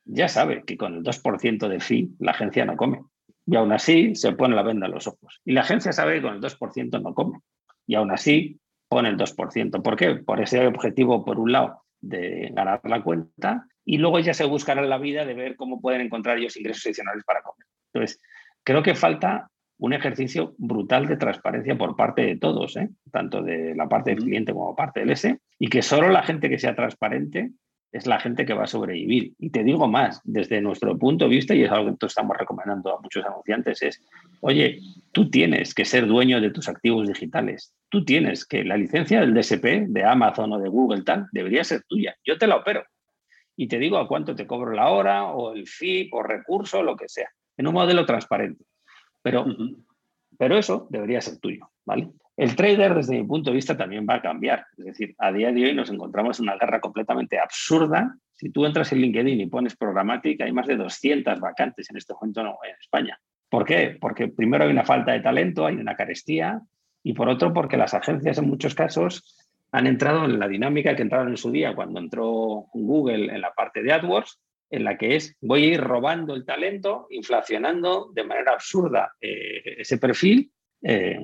ya 0.05 0.29
sabe 0.29 0.63
que 0.65 0.77
con 0.77 0.95
el 0.95 1.03
2% 1.03 1.69
de 1.69 1.81
fee 1.81 2.11
la 2.19 2.33
agencia 2.33 2.65
no 2.65 2.77
come. 2.77 3.03
Y 3.47 3.57
aún 3.57 3.73
así 3.73 4.15
se 4.15 4.33
pone 4.33 4.55
la 4.55 4.63
venda 4.63 4.87
en 4.87 4.93
los 4.93 5.07
ojos. 5.07 5.41
Y 5.45 5.53
la 5.53 5.63
agencia 5.63 5.93
sabe 5.93 6.15
que 6.15 6.23
con 6.23 6.35
el 6.35 6.41
2% 6.41 7.03
no 7.03 7.15
come. 7.15 7.41
Y 7.87 7.95
aún 7.95 8.11
así 8.11 8.61
pone 8.89 9.09
el 9.09 9.17
2%. 9.17 9.83
¿Por 9.83 9.97
qué? 9.97 10.17
Por 10.17 10.41
ese 10.41 10.67
objetivo, 10.67 11.25
por 11.25 11.39
un 11.39 11.53
lado, 11.53 11.83
de 12.01 12.51
ganar 12.53 12.81
la 12.85 13.03
cuenta 13.03 13.67
y 13.85 13.99
luego 13.99 14.19
ya 14.19 14.35
se 14.35 14.45
buscará 14.45 14.83
la 14.83 14.99
vida 14.99 15.25
de 15.25 15.35
ver 15.35 15.57
cómo 15.57 15.81
pueden 15.81 16.03
encontrar 16.03 16.39
ellos 16.39 16.57
ingresos 16.57 16.87
adicionales 16.87 17.25
para 17.25 17.43
comer. 17.43 17.67
Entonces, 17.93 18.21
creo 18.63 18.83
que 18.83 18.95
falta 18.95 19.49
un 19.79 19.93
ejercicio 19.93 20.55
brutal 20.59 21.07
de 21.07 21.17
transparencia 21.17 21.77
por 21.77 21.97
parte 21.97 22.23
de 22.23 22.37
todos, 22.37 22.77
¿eh? 22.77 22.89
tanto 23.11 23.43
de 23.43 23.75
la 23.75 23.89
parte 23.89 24.11
del 24.11 24.23
cliente 24.23 24.53
como 24.53 24.77
parte 24.77 25.01
del 25.01 25.11
S, 25.11 25.41
y 25.59 25.69
que 25.69 25.83
solo 25.83 26.09
la 26.09 26.23
gente 26.23 26.49
que 26.49 26.59
sea 26.59 26.77
transparente 26.77 27.51
es 27.93 28.07
la 28.07 28.19
gente 28.19 28.47
que 28.47 28.55
va 28.55 28.65
a 28.65 28.67
sobrevivir. 28.67 29.35
Y 29.39 29.51
te 29.51 29.63
digo 29.63 29.87
más, 29.87 30.21
desde 30.25 30.61
nuestro 30.63 30.99
punto 30.99 31.27
de 31.27 31.31
vista, 31.31 31.55
y 31.55 31.63
es 31.63 31.71
algo 31.71 31.97
que 31.97 32.07
estamos 32.07 32.37
recomendando 32.37 32.97
a 32.97 33.01
muchos 33.01 33.25
anunciantes, 33.25 33.83
es, 33.83 34.03
oye, 34.41 34.81
tú 35.13 35.31
tienes 35.31 35.75
que 35.75 35.85
ser 35.85 36.07
dueño 36.07 36.41
de 36.41 36.51
tus 36.51 36.69
activos 36.69 37.07
digitales. 37.07 37.75
Tú 37.91 38.05
tienes 38.05 38.47
que 38.47 38.65
la 38.65 38.79
licencia 38.79 39.21
del 39.21 39.35
DSP, 39.35 39.89
de 39.89 40.05
Amazon 40.05 40.55
o 40.55 40.59
de 40.59 40.71
Google, 40.71 41.03
tal, 41.03 41.29
debería 41.33 41.63
ser 41.65 41.83
tuya. 41.87 42.17
Yo 42.25 42.39
te 42.39 42.47
la 42.47 42.57
opero 42.57 42.83
y 43.57 43.69
te 43.69 43.79
digo 43.79 43.99
a 43.99 44.09
cuánto 44.09 44.35
te 44.35 44.47
cobro 44.47 44.73
la 44.73 44.89
hora 44.89 45.27
o 45.27 45.53
el 45.53 45.67
fee 45.69 46.09
o 46.13 46.23
recurso, 46.23 46.83
lo 46.83 46.97
que 46.97 47.09
sea, 47.09 47.29
en 47.59 47.67
un 47.67 47.75
modelo 47.75 48.07
transparente. 48.07 48.65
Pero, 49.21 49.45
pero 50.39 50.57
eso 50.57 50.87
debería 50.91 51.21
ser 51.21 51.39
tuyo, 51.39 51.71
¿vale? 51.85 52.11
El 52.37 52.57
trader, 52.57 52.95
desde 52.95 53.21
mi 53.21 53.27
punto 53.27 53.51
de 53.51 53.57
vista, 53.57 53.77
también 53.77 54.07
va 54.09 54.15
a 54.15 54.23
cambiar. 54.23 54.67
Es 54.79 54.85
decir, 54.85 55.15
a 55.19 55.31
día 55.33 55.53
de 55.53 55.65
hoy 55.65 55.75
nos 55.75 55.91
encontramos 55.91 56.39
en 56.39 56.45
una 56.45 56.57
guerra 56.57 56.81
completamente 56.81 57.39
absurda. 57.39 58.17
Si 58.33 58.51
tú 58.51 58.65
entras 58.65 58.93
en 58.93 59.01
LinkedIn 59.01 59.41
y 59.41 59.47
pones 59.47 59.77
programática, 59.77 60.45
hay 60.45 60.53
más 60.53 60.67
de 60.67 60.77
200 60.77 61.41
vacantes 61.41 61.91
en 61.91 61.97
este 61.99 62.15
momento 62.15 62.41
en 62.41 62.75
España. 62.81 63.19
¿Por 63.49 63.67
qué? 63.67 63.99
Porque 64.01 64.29
primero 64.29 64.65
hay 64.65 64.71
una 64.71 64.85
falta 64.85 65.13
de 65.13 65.21
talento, 65.21 65.67
hay 65.67 65.77
una 65.77 65.95
carestía, 65.95 66.63
y 67.03 67.13
por 67.13 67.29
otro, 67.29 67.53
porque 67.53 67.77
las 67.77 67.95
agencias 67.95 68.39
en 68.39 68.49
muchos 68.49 68.75
casos 68.75 69.37
han 69.73 69.87
entrado 69.87 70.25
en 70.25 70.39
la 70.39 70.49
dinámica 70.49 70.95
que 70.95 71.03
entraron 71.03 71.29
en 71.29 71.37
su 71.37 71.51
día 71.51 71.75
cuando 71.75 72.01
entró 72.01 72.67
Google 72.73 73.35
en 73.35 73.41
la 73.41 73.53
parte 73.53 73.83
de 73.83 73.93
AdWords, 73.93 74.39
en 74.71 74.85
la 74.85 74.97
que 74.97 75.17
es 75.17 75.37
voy 75.41 75.65
a 75.65 75.67
ir 75.75 75.81
robando 75.81 76.35
el 76.35 76.45
talento, 76.45 77.07
inflacionando 77.11 78.11
de 78.15 78.25
manera 78.25 78.53
absurda 78.53 79.13
eh, 79.21 79.77
ese 79.79 79.99
perfil 79.99 80.51
eh, 80.83 81.19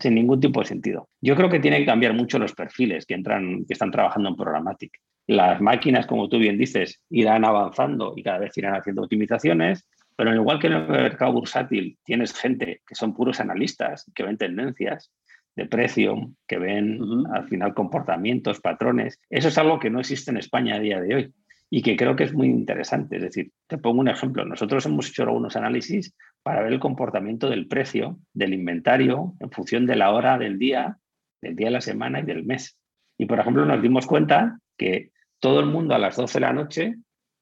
sin 0.00 0.14
ningún 0.14 0.40
tipo 0.40 0.60
de 0.60 0.66
sentido. 0.66 1.08
Yo 1.20 1.36
creo 1.36 1.48
que 1.48 1.60
tiene 1.60 1.78
que 1.78 1.86
cambiar 1.86 2.14
mucho 2.14 2.38
los 2.38 2.54
perfiles 2.54 3.06
que, 3.06 3.14
entran, 3.14 3.64
que 3.66 3.72
están 3.72 3.90
trabajando 3.90 4.28
en 4.28 4.36
Programmatic. 4.36 4.98
Las 5.26 5.60
máquinas, 5.60 6.06
como 6.06 6.28
tú 6.28 6.38
bien 6.38 6.58
dices, 6.58 7.02
irán 7.10 7.44
avanzando 7.44 8.14
y 8.16 8.22
cada 8.22 8.38
vez 8.38 8.56
irán 8.56 8.74
haciendo 8.74 9.02
optimizaciones, 9.02 9.86
pero 10.16 10.34
igual 10.34 10.58
que 10.58 10.68
en 10.68 10.72
el 10.74 10.88
mercado 10.88 11.32
bursátil 11.32 11.98
tienes 12.04 12.32
gente 12.32 12.80
que 12.86 12.94
son 12.94 13.14
puros 13.14 13.40
analistas, 13.40 14.10
que 14.14 14.22
ven 14.22 14.38
tendencias, 14.38 15.12
de 15.56 15.66
precio, 15.66 16.30
que 16.46 16.58
ven 16.58 17.00
al 17.32 17.48
final 17.48 17.74
comportamientos, 17.74 18.60
patrones. 18.60 19.18
Eso 19.30 19.48
es 19.48 19.58
algo 19.58 19.78
que 19.78 19.90
no 19.90 20.00
existe 20.00 20.30
en 20.30 20.36
España 20.36 20.76
a 20.76 20.80
día 20.80 21.00
de 21.00 21.14
hoy 21.14 21.34
y 21.70 21.82
que 21.82 21.96
creo 21.96 22.14
que 22.14 22.24
es 22.24 22.32
muy 22.32 22.48
interesante. 22.48 23.16
Es 23.16 23.22
decir, 23.22 23.50
te 23.66 23.78
pongo 23.78 24.00
un 24.00 24.08
ejemplo. 24.08 24.44
Nosotros 24.44 24.84
hemos 24.86 25.08
hecho 25.08 25.22
algunos 25.22 25.56
análisis 25.56 26.14
para 26.46 26.62
ver 26.62 26.74
el 26.74 26.78
comportamiento 26.78 27.50
del 27.50 27.66
precio, 27.66 28.20
del 28.32 28.54
inventario, 28.54 29.34
en 29.40 29.50
función 29.50 29.84
de 29.84 29.96
la 29.96 30.12
hora 30.12 30.38
del 30.38 30.60
día, 30.60 30.96
del 31.42 31.56
día 31.56 31.66
de 31.66 31.72
la 31.72 31.80
semana 31.80 32.20
y 32.20 32.22
del 32.22 32.44
mes. 32.44 32.78
Y, 33.18 33.26
por 33.26 33.40
ejemplo, 33.40 33.64
nos 33.66 33.82
dimos 33.82 34.06
cuenta 34.06 34.60
que 34.78 35.10
todo 35.40 35.58
el 35.58 35.66
mundo 35.66 35.96
a 35.96 35.98
las 35.98 36.14
12 36.14 36.34
de 36.34 36.40
la 36.46 36.52
noche 36.52 36.94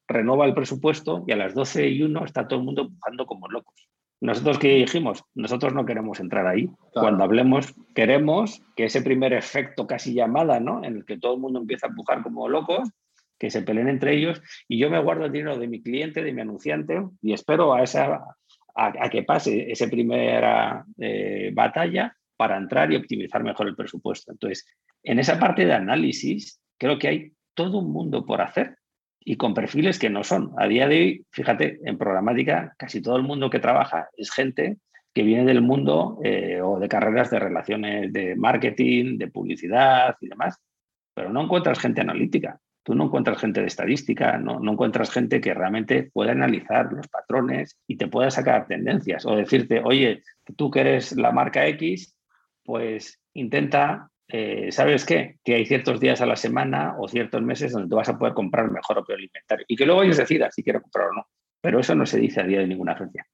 renova 0.07 0.47
el 0.47 0.55
presupuesto 0.55 1.23
y 1.27 1.33
a 1.33 1.35
las 1.35 1.53
12 1.53 1.87
y 1.87 2.01
1 2.01 2.25
está 2.25 2.47
todo 2.47 2.57
el 2.57 2.65
mundo 2.65 2.81
empujando 2.81 3.27
como 3.27 3.47
locos. 3.47 3.75
Nosotros 4.21 4.57
que 4.57 4.69
dijimos, 4.69 5.23
nosotros 5.35 5.75
no 5.75 5.85
queremos 5.85 6.19
entrar 6.19 6.47
ahí. 6.47 6.67
Cuando 6.91 7.25
hablemos, 7.25 7.75
queremos 7.93 8.63
que 8.75 8.85
ese 8.85 9.03
primer 9.03 9.33
efecto 9.33 9.85
casi 9.85 10.15
llamada, 10.15 10.59
¿no? 10.59 10.83
En 10.83 10.95
el 10.95 11.05
que 11.05 11.19
todo 11.19 11.35
el 11.35 11.41
mundo 11.41 11.59
empieza 11.59 11.85
a 11.85 11.89
empujar 11.91 12.23
como 12.23 12.49
locos, 12.49 12.89
que 13.37 13.51
se 13.51 13.61
peleen 13.61 13.89
entre 13.89 14.15
ellos 14.15 14.41
y 14.67 14.79
yo 14.79 14.89
me 14.89 15.01
guardo 15.01 15.25
el 15.25 15.31
dinero 15.31 15.57
de 15.57 15.67
mi 15.67 15.81
cliente, 15.81 16.23
de 16.23 16.33
mi 16.33 16.41
anunciante 16.41 17.03
y 17.21 17.33
espero 17.33 17.73
a, 17.73 17.83
esa, 17.83 18.23
a, 18.75 19.09
que 19.09 19.23
pase 19.23 19.71
esa 19.71 19.87
primera 19.87 20.85
eh, 20.99 21.51
batalla 21.53 22.15
para 22.35 22.57
entrar 22.57 22.91
y 22.91 22.97
optimizar 22.97 23.43
mejor 23.43 23.67
el 23.67 23.75
presupuesto. 23.75 24.31
Entonces, 24.31 24.67
en 25.03 25.19
esa 25.19 25.39
parte 25.39 25.65
de 25.65 25.73
análisis, 25.73 26.59
creo 26.77 26.99
que 26.99 27.07
hay 27.07 27.31
todo 27.53 27.79
un 27.79 27.91
mundo 27.91 28.25
por 28.25 28.41
hacer 28.41 28.77
y 29.19 29.37
con 29.37 29.53
perfiles 29.53 29.97
que 29.97 30.09
no 30.09 30.23
son. 30.23 30.51
A 30.57 30.67
día 30.67 30.87
de 30.87 30.97
hoy, 30.97 31.25
fíjate, 31.31 31.79
en 31.83 31.97
programática 31.97 32.75
casi 32.77 33.01
todo 33.01 33.15
el 33.15 33.23
mundo 33.23 33.49
que 33.49 33.59
trabaja 33.59 34.09
es 34.17 34.31
gente 34.31 34.77
que 35.13 35.23
viene 35.23 35.45
del 35.45 35.61
mundo 35.61 36.19
eh, 36.23 36.59
o 36.61 36.77
de 36.77 36.89
carreras 36.89 37.31
de 37.31 37.39
relaciones 37.39 38.11
de 38.11 38.35
marketing, 38.35 39.17
de 39.17 39.29
publicidad 39.29 40.15
y 40.19 40.27
demás, 40.27 40.59
pero 41.13 41.31
no 41.31 41.43
encuentras 41.43 41.79
gente 41.79 42.01
analítica. 42.01 42.59
Tú 42.85 42.95
no 42.95 43.05
encuentras 43.05 43.39
gente 43.39 43.59
de 43.59 43.67
estadística, 43.67 44.37
no, 44.37 44.59
no 44.59 44.73
encuentras 44.73 45.11
gente 45.11 45.41
que 45.41 45.53
realmente 45.53 46.03
pueda 46.13 46.31
analizar 46.31 46.93
los 46.93 47.07
patrones 47.07 47.77
y 47.87 47.97
te 47.97 48.07
pueda 48.07 48.31
sacar 48.31 48.67
tendencias 48.67 49.25
o 49.25 49.35
decirte, 49.35 49.81
oye, 49.83 50.21
tú 50.55 50.71
que 50.71 50.81
eres 50.81 51.17
la 51.17 51.31
marca 51.31 51.67
X, 51.67 52.15
pues 52.63 53.19
intenta 53.33 54.11
eh, 54.27 54.71
¿sabes 54.71 55.05
qué? 55.05 55.37
Que 55.43 55.55
hay 55.55 55.65
ciertos 55.65 55.99
días 55.99 56.21
a 56.21 56.25
la 56.25 56.35
semana 56.35 56.95
o 56.99 57.07
ciertos 57.07 57.41
meses 57.41 57.71
donde 57.71 57.89
tú 57.89 57.95
vas 57.95 58.09
a 58.09 58.17
poder 58.17 58.33
comprar 58.33 58.71
mejor 58.71 58.97
o 58.97 59.05
peor 59.05 59.21
inventario. 59.21 59.65
Y 59.67 59.75
que 59.75 59.85
luego 59.85 60.03
ellos 60.03 60.17
decidan 60.17 60.51
si 60.51 60.63
quieren 60.63 60.81
comprar 60.81 61.09
o 61.09 61.13
no. 61.13 61.27
Pero 61.61 61.79
eso 61.79 61.95
no 61.95 62.05
se 62.05 62.19
dice 62.19 62.41
a 62.41 62.45
día 62.45 62.59
de 62.59 62.67
ninguna 62.67 62.93
agencia. 62.93 63.25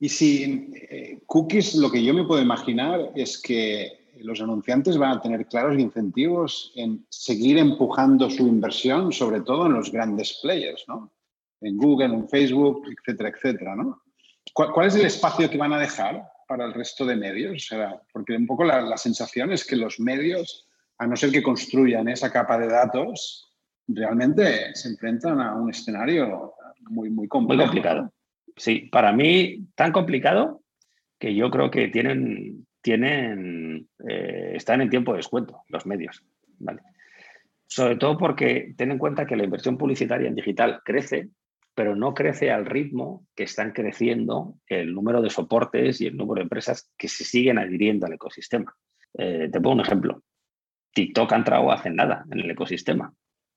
Y 0.00 0.08
si 0.08 0.70
eh, 0.74 1.20
cookies, 1.26 1.76
lo 1.76 1.90
que 1.90 2.02
yo 2.02 2.12
me 2.12 2.24
puedo 2.24 2.42
imaginar 2.42 3.12
es 3.14 3.40
que 3.40 4.01
los 4.22 4.40
anunciantes 4.40 4.98
van 4.98 5.18
a 5.18 5.20
tener 5.20 5.46
claros 5.46 5.78
incentivos 5.78 6.72
en 6.76 7.04
seguir 7.08 7.58
empujando 7.58 8.30
su 8.30 8.46
inversión, 8.46 9.12
sobre 9.12 9.40
todo 9.40 9.66
en 9.66 9.74
los 9.74 9.90
grandes 9.90 10.38
players, 10.42 10.84
¿no? 10.88 11.12
En 11.60 11.76
Google, 11.76 12.14
en 12.14 12.28
Facebook, 12.28 12.84
etcétera, 12.88 13.30
etcétera, 13.30 13.76
¿no? 13.76 14.02
¿Cuál, 14.52 14.88
es 14.88 14.96
el 14.96 15.06
espacio 15.06 15.48
que 15.48 15.58
van 15.58 15.72
a 15.72 15.78
dejar 15.78 16.28
para 16.46 16.64
el 16.64 16.74
resto 16.74 17.06
de 17.06 17.16
medios? 17.16 17.54
O 17.56 17.66
sea, 17.76 18.00
porque 18.12 18.36
un 18.36 18.46
poco 18.46 18.64
la, 18.64 18.96
sensación 18.96 19.52
es 19.52 19.64
que 19.64 19.76
los 19.76 20.00
medios, 20.00 20.68
a 20.98 21.06
no 21.06 21.16
ser 21.16 21.30
que 21.30 21.42
construyan 21.42 22.08
esa 22.08 22.30
capa 22.30 22.58
de 22.58 22.68
datos, 22.68 23.50
realmente 23.86 24.74
se 24.74 24.88
enfrentan 24.88 25.40
a 25.40 25.54
un 25.54 25.70
escenario 25.70 26.54
muy, 26.80 27.08
muy 27.08 27.28
complicado. 27.28 28.12
Sí, 28.56 28.88
para 28.92 29.12
mí 29.12 29.66
tan 29.74 29.92
complicado 29.92 30.62
que 31.18 31.34
yo 31.34 31.50
creo 31.50 31.70
que 31.70 31.88
tienen, 31.88 32.66
tienen 32.82 33.88
eh, 34.08 34.52
están 34.54 34.82
en 34.82 34.90
tiempo 34.90 35.12
de 35.12 35.18
descuento 35.18 35.62
los 35.68 35.86
medios. 35.86 36.24
Sobre 37.66 37.96
todo 37.96 38.18
porque 38.18 38.74
ten 38.76 38.92
en 38.92 38.98
cuenta 38.98 39.26
que 39.26 39.36
la 39.36 39.44
inversión 39.44 39.78
publicitaria 39.78 40.28
en 40.28 40.34
digital 40.34 40.82
crece 40.84 41.30
pero 41.74 41.96
no 41.96 42.14
crece 42.14 42.50
al 42.50 42.66
ritmo 42.66 43.26
que 43.34 43.44
están 43.44 43.72
creciendo 43.72 44.56
el 44.66 44.94
número 44.94 45.22
de 45.22 45.30
soportes 45.30 46.00
y 46.00 46.06
el 46.06 46.16
número 46.16 46.40
de 46.40 46.42
empresas 46.42 46.90
que 46.98 47.08
se 47.08 47.24
siguen 47.24 47.58
adhiriendo 47.58 48.06
al 48.06 48.12
ecosistema. 48.12 48.74
Eh, 49.14 49.48
te 49.50 49.60
pongo 49.60 49.76
un 49.76 49.80
ejemplo. 49.80 50.22
TikTok 50.92 51.32
ha 51.32 51.36
entrado 51.36 51.72
hace 51.72 51.90
nada 51.90 52.26
en 52.30 52.40
el 52.40 52.50
ecosistema 52.50 53.14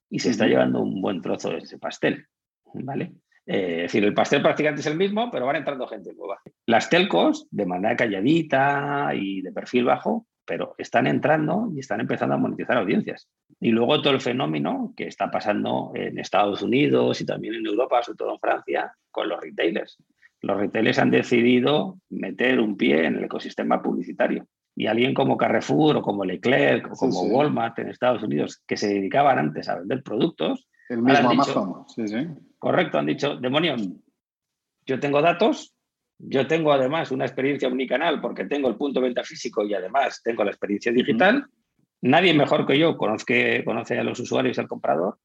y 0.10 0.20
se 0.20 0.30
está 0.30 0.48
llevando 0.48 0.82
un 0.82 1.02
buen 1.02 1.22
trozo 1.22 1.50
de 1.50 1.58
ese 1.58 1.78
pastel. 1.78 2.26
¿vale? 2.74 3.14
Eh, 3.46 3.76
es 3.78 3.82
decir, 3.84 4.04
el 4.04 4.14
pastel 4.14 4.42
prácticamente 4.42 4.82
es 4.82 4.88
el 4.88 4.98
mismo, 4.98 5.30
pero 5.32 5.46
van 5.46 5.58
entrando 5.58 5.88
gente 5.88 6.14
nueva. 6.14 6.40
Las 6.66 6.90
telcos, 6.90 7.48
de 7.52 7.66
manera 7.66 7.96
calladita 7.96 9.12
y 9.14 9.42
de 9.42 9.52
perfil 9.52 9.86
bajo, 9.86 10.26
pero 10.46 10.76
están 10.78 11.08
entrando 11.08 11.70
y 11.74 11.80
están 11.80 12.02
empezando 12.02 12.36
a 12.36 12.38
monetizar 12.38 12.78
audiencias. 12.78 13.28
Y 13.60 13.70
luego 13.72 14.02
todo 14.02 14.14
el 14.14 14.22
fenómeno 14.22 14.94
que 14.96 15.08
está 15.08 15.32
pasando 15.32 15.92
en 15.96 16.20
Estados 16.20 16.62
Unidos 16.62 17.22
y 17.22 17.26
también 17.26 17.56
en 17.56 17.66
Europa, 17.66 18.04
sobre 18.04 18.18
todo 18.18 18.34
en 18.34 18.40
Francia, 18.40 18.94
con 19.12 19.30
los 19.30 19.40
retailers. 19.42 19.98
Los 20.42 20.58
retailers 20.58 21.00
han 21.00 21.12
decidido 21.12 21.98
meter 22.10 22.60
un 22.60 22.78
pie 22.78 23.06
en 23.06 23.16
el 23.16 23.24
ecosistema 23.24 23.82
publicitario. 23.82 24.48
Y 24.76 24.88
alguien 24.88 25.14
como 25.14 25.38
Carrefour 25.38 25.98
o 25.98 26.02
como 26.02 26.26
Leclerc 26.26 26.92
o 26.92 26.96
como 26.96 27.22
Walmart 27.24 27.80
en 27.80 27.90
Estados 27.90 28.22
Unidos, 28.22 28.62
que 28.68 28.78
se 28.78 28.90
dedicaban 28.90 29.40
antes 29.40 29.70
a 29.70 29.80
vender 29.80 30.04
productos, 30.04 30.68
El 30.90 31.02
mismo 31.02 31.30
Amazon. 31.32 31.86
sí, 31.88 32.08
sí. 32.08 32.28
Correcto, 32.60 32.98
han 32.98 33.06
dicho, 33.06 33.36
demonios, 33.38 33.88
yo 34.86 35.00
tengo 35.00 35.22
datos, 35.22 35.76
yo 36.18 36.48
tengo 36.48 36.72
además 36.72 37.12
una 37.12 37.26
experiencia 37.26 37.68
omnicanal 37.68 38.22
porque 38.22 38.46
tengo 38.46 38.70
el 38.70 38.76
punto 38.76 39.00
de 39.00 39.08
venta 39.08 39.24
físico 39.24 39.64
y 39.64 39.74
además 39.74 40.22
tengo 40.24 40.44
la 40.44 40.52
experiencia 40.52 40.92
digital. 40.92 41.46
Nadie 42.02 42.34
mejor 42.34 42.66
que 42.66 42.78
yo 42.78 42.98
conoce, 42.98 43.64
conoce 43.64 44.00
a 44.00 44.04
los 44.04 44.20
usuarios 44.20 44.58
y 44.58 44.62
al 44.62 44.68
comprador. 44.68 45.18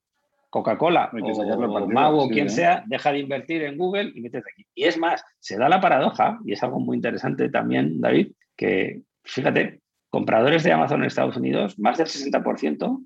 Coca-Cola 0.49 1.13
o 1.13 1.87
Mau 1.87 2.19
o 2.19 2.29
quien 2.29 2.49
¿eh? 2.49 2.51
sea, 2.51 2.83
deja 2.87 3.13
de 3.13 3.21
invertir 3.21 3.63
en 3.63 3.79
Google 3.79 4.11
y 4.13 4.21
métete 4.21 4.51
aquí. 4.53 4.67
Y 4.75 4.85
es 4.85 4.99
más, 4.99 5.23
se 5.39 5.57
da 5.57 5.69
la 5.69 5.81
paradoja, 5.81 6.41
y 6.45 6.55
es 6.55 6.63
algo 6.65 6.81
muy 6.81 6.97
interesante 6.97 7.49
también, 7.51 8.01
David, 8.01 8.33
que 8.57 9.03
fíjate, 9.23 9.81
compradores 10.09 10.65
de 10.65 10.73
Amazon 10.73 11.03
en 11.03 11.07
Estados 11.07 11.37
Unidos, 11.37 11.79
más 11.79 11.99
del 11.99 12.09
60% 12.09 13.01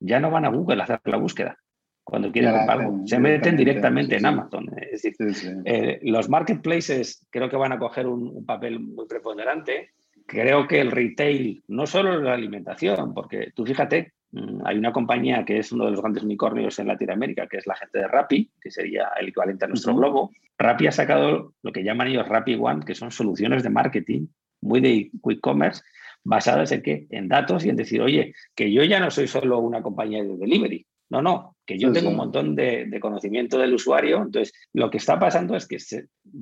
ya 0.00 0.20
no 0.20 0.30
van 0.30 0.46
a 0.46 0.48
Google 0.48 0.80
a 0.80 0.84
hacer 0.84 1.00
la 1.04 1.18
búsqueda 1.18 1.58
cuando 2.06 2.30
quieren 2.30 2.52
comprar 2.52 2.88
Se 3.04 3.18
meten 3.18 3.56
directamente 3.56 4.16
en 4.16 4.26
Amazon. 4.26 4.70
Es 4.76 5.02
decir, 5.02 5.16
eh, 5.64 5.98
los 6.02 6.28
marketplaces 6.28 7.26
creo 7.30 7.50
que 7.50 7.56
van 7.56 7.72
a 7.72 7.80
coger 7.80 8.06
un, 8.06 8.46
papel 8.46 8.78
muy 8.78 9.08
preponderante. 9.08 9.90
Creo 10.24 10.68
que 10.68 10.80
el 10.80 10.92
retail, 10.92 11.64
no 11.66 11.84
solo 11.84 12.22
la 12.22 12.34
alimentación, 12.34 13.12
porque 13.12 13.50
tú 13.56 13.66
fíjate, 13.66 14.12
mm, 14.30 14.64
hay 14.64 14.78
una 14.78 14.92
compañía 14.92 15.44
que 15.44 15.58
es 15.58 15.72
uno 15.72 15.86
de 15.86 15.90
los 15.90 16.00
grandes 16.00 16.22
unicornios 16.22 16.78
en 16.78 16.86
Latinoamérica, 16.86 17.48
que 17.48 17.56
es 17.56 17.66
la 17.66 17.74
gente 17.74 17.98
de 17.98 18.06
Rappi, 18.06 18.52
que 18.60 18.70
sería 18.70 19.08
el 19.20 19.28
equivalente 19.28 19.64
a 19.64 19.68
nuestro 19.68 19.96
Globo. 19.96 20.30
Rappi 20.58 20.86
ha 20.86 20.92
sacado 20.92 21.54
lo 21.60 21.72
que 21.72 21.82
llaman 21.82 22.06
ellos 22.06 22.28
Rappi 22.28 22.54
One, 22.54 22.84
que 22.86 22.94
son 22.94 23.10
soluciones 23.10 23.64
de 23.64 23.70
marketing 23.70 24.28
muy 24.60 24.80
de 24.80 25.10
quick 25.24 25.40
commerce, 25.40 25.82
basadas 26.22 26.70
en 26.70 26.82
qué? 26.82 27.06
En 27.10 27.26
datos 27.26 27.64
y 27.64 27.68
en 27.70 27.76
decir, 27.76 28.00
oye, 28.00 28.32
que 28.54 28.72
yo 28.72 28.84
ya 28.84 29.00
no 29.00 29.10
soy 29.10 29.26
solo 29.26 29.58
una 29.58 29.82
compañía 29.82 30.22
de 30.22 30.36
delivery, 30.36 30.86
no, 31.08 31.22
no, 31.22 31.56
que 31.64 31.78
yo 31.78 31.92
tengo 31.92 32.10
un 32.10 32.16
montón 32.16 32.54
de, 32.54 32.98
conocimiento 33.00 33.58
del 33.58 33.74
usuario. 33.74 34.22
Entonces, 34.22 34.52
lo 34.72 34.90
que 34.90 34.98
está 34.98 35.18
pasando 35.18 35.56
es 35.56 35.66
que 35.66 35.78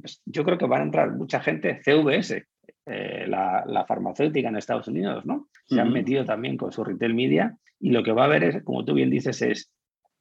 pues, 0.00 0.22
yo 0.24 0.44
creo 0.44 0.58
que 0.58 0.66
van 0.66 0.82
a 0.82 0.84
entrar 0.84 1.12
mucha 1.12 1.40
gente, 1.40 1.80
CVS, 1.84 2.46
eh, 2.86 3.26
la, 3.26 3.84
farmacéutica 3.86 4.48
en 4.48 4.56
Estados 4.56 4.88
Unidos, 4.88 5.24
¿no? 5.26 5.48
Se 5.66 5.80
han 5.80 5.92
metido 5.92 6.24
también 6.24 6.56
con 6.56 6.72
su 6.72 6.84
retail 6.84 7.14
media 7.14 7.56
y 7.80 7.90
lo 7.90 8.02
que 8.02 8.12
va 8.12 8.22
a 8.22 8.26
haber 8.26 8.44
es, 8.44 8.62
como 8.62 8.84
tú 8.84 8.94
bien 8.94 9.10
dices, 9.10 9.40
es, 9.42 9.70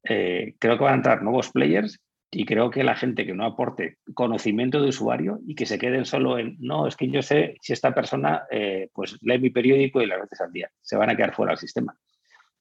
eh, 0.04 0.56
creo 0.60 0.78
que 0.78 0.84
van 0.84 0.94
a 0.94 0.98
entrar 0.98 1.24
nuevos 1.24 1.52
players 1.52 2.00
y 2.32 2.46
creo 2.46 2.70
que 2.70 2.84
la 2.84 2.96
gente 2.96 3.26
que 3.26 3.34
no 3.34 3.46
aporte 3.46 3.98
conocimiento 4.14 4.82
de 4.82 4.90
usuario 4.90 5.40
y 5.46 5.56
que 5.56 5.66
se 5.66 5.78
queden 5.78 6.06
solo 6.06 6.40
en, 6.40 6.58
no, 6.60 6.88
es 6.88 6.96
que 6.96 7.10
yo 7.10 7.22
sé 7.22 7.56
si 7.62 7.74
esta 7.74 7.94
persona 7.94 8.44
eh, 8.50 8.90
pues 8.94 9.18
lee 9.22 9.40
mi 9.40 9.50
periódico 9.50 10.02
y 10.02 10.08
las 10.08 10.22
veces 10.22 10.42
al 10.42 10.52
día, 10.52 10.70
se 10.82 10.98
van 10.98 11.10
a 11.10 11.16
quedar 11.16 11.34
fuera 11.34 11.52
del 11.52 11.60
sistema, 11.60 11.96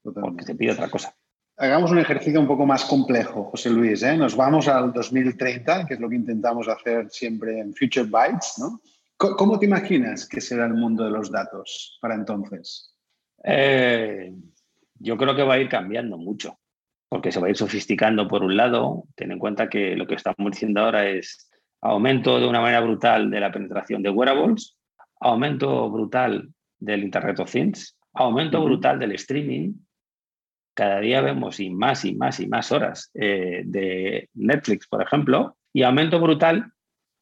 porque 0.03 0.45
se 0.45 0.55
pide 0.55 0.73
otra 0.73 0.89
cosa. 0.89 1.15
Hagamos 1.63 1.93
un 1.93 2.01
ejercicio 2.01 2.41
un 2.41 2.49
poco 2.49 2.67
más 2.67 2.85
complejo, 2.85 3.45
José 3.45 3.71
Luis. 3.71 4.03
¿eh? 4.03 4.17
Nos 4.17 4.35
vamos 4.35 4.67
al 4.67 4.93
2030, 4.93 5.87
que 5.87 5.95
es 5.95 6.01
lo 6.01 6.09
que 6.09 6.17
intentamos 6.17 6.67
hacer 6.67 7.09
siempre 7.09 7.61
en 7.61 7.73
Future 7.73 8.09
Bytes. 8.11 8.55
¿no? 8.59 8.81
¿Cómo 9.17 9.61
te 9.61 9.67
imaginas 9.67 10.29
que 10.29 10.41
será 10.41 10.67
el 10.67 10.75
mundo 10.75 11.05
de 11.05 11.13
los 11.13 11.31
datos 11.31 12.01
para 12.03 12.17
entonces? 12.17 12.97
Eh, 13.45 14.35
yo 14.99 15.17
creo 15.17 15.37
que 15.37 15.45
va 15.45 15.55
a 15.55 15.59
ir 15.61 15.69
cambiando 15.69 16.19
mucho, 16.19 16.59
porque 17.09 17.31
se 17.31 17.39
va 17.39 17.47
a 17.47 17.51
ir 17.51 17.57
sofisticando 17.57 18.27
por 18.27 18.43
un 18.43 18.57
lado. 18.57 19.05
Ten 19.15 19.31
en 19.31 19.39
cuenta 19.39 19.69
que 19.69 19.95
lo 19.95 20.05
que 20.09 20.17
estamos 20.17 20.51
diciendo 20.51 20.81
ahora 20.81 21.09
es 21.09 21.49
aumento 21.81 22.41
de 22.41 22.49
una 22.49 22.61
manera 22.61 22.81
brutal 22.81 23.31
de 23.31 23.39
la 23.39 23.53
penetración 23.53 24.03
de 24.03 24.11
wearables, 24.11 24.77
aumento 25.21 25.89
brutal 25.89 26.53
del 26.81 27.05
Internet 27.05 27.39
of 27.39 27.53
Things, 27.53 27.97
aumento 28.15 28.65
brutal 28.65 28.99
del 28.99 29.13
streaming, 29.13 29.75
cada 30.75 31.01
día 31.01 31.21
vemos 31.21 31.61
y 31.61 31.71
más 31.71 32.05
y 32.05 32.15
más 32.15 32.41
y 32.41 32.47
más 32.47 32.73
horas 32.73 33.11
eh, 33.15 33.63
de 33.65 34.29
Netflix, 34.35 34.87
por 34.89 35.03
ejemplo, 35.03 35.57
y 35.73 35.83
aumento 35.83 36.21
brutal, 36.21 36.73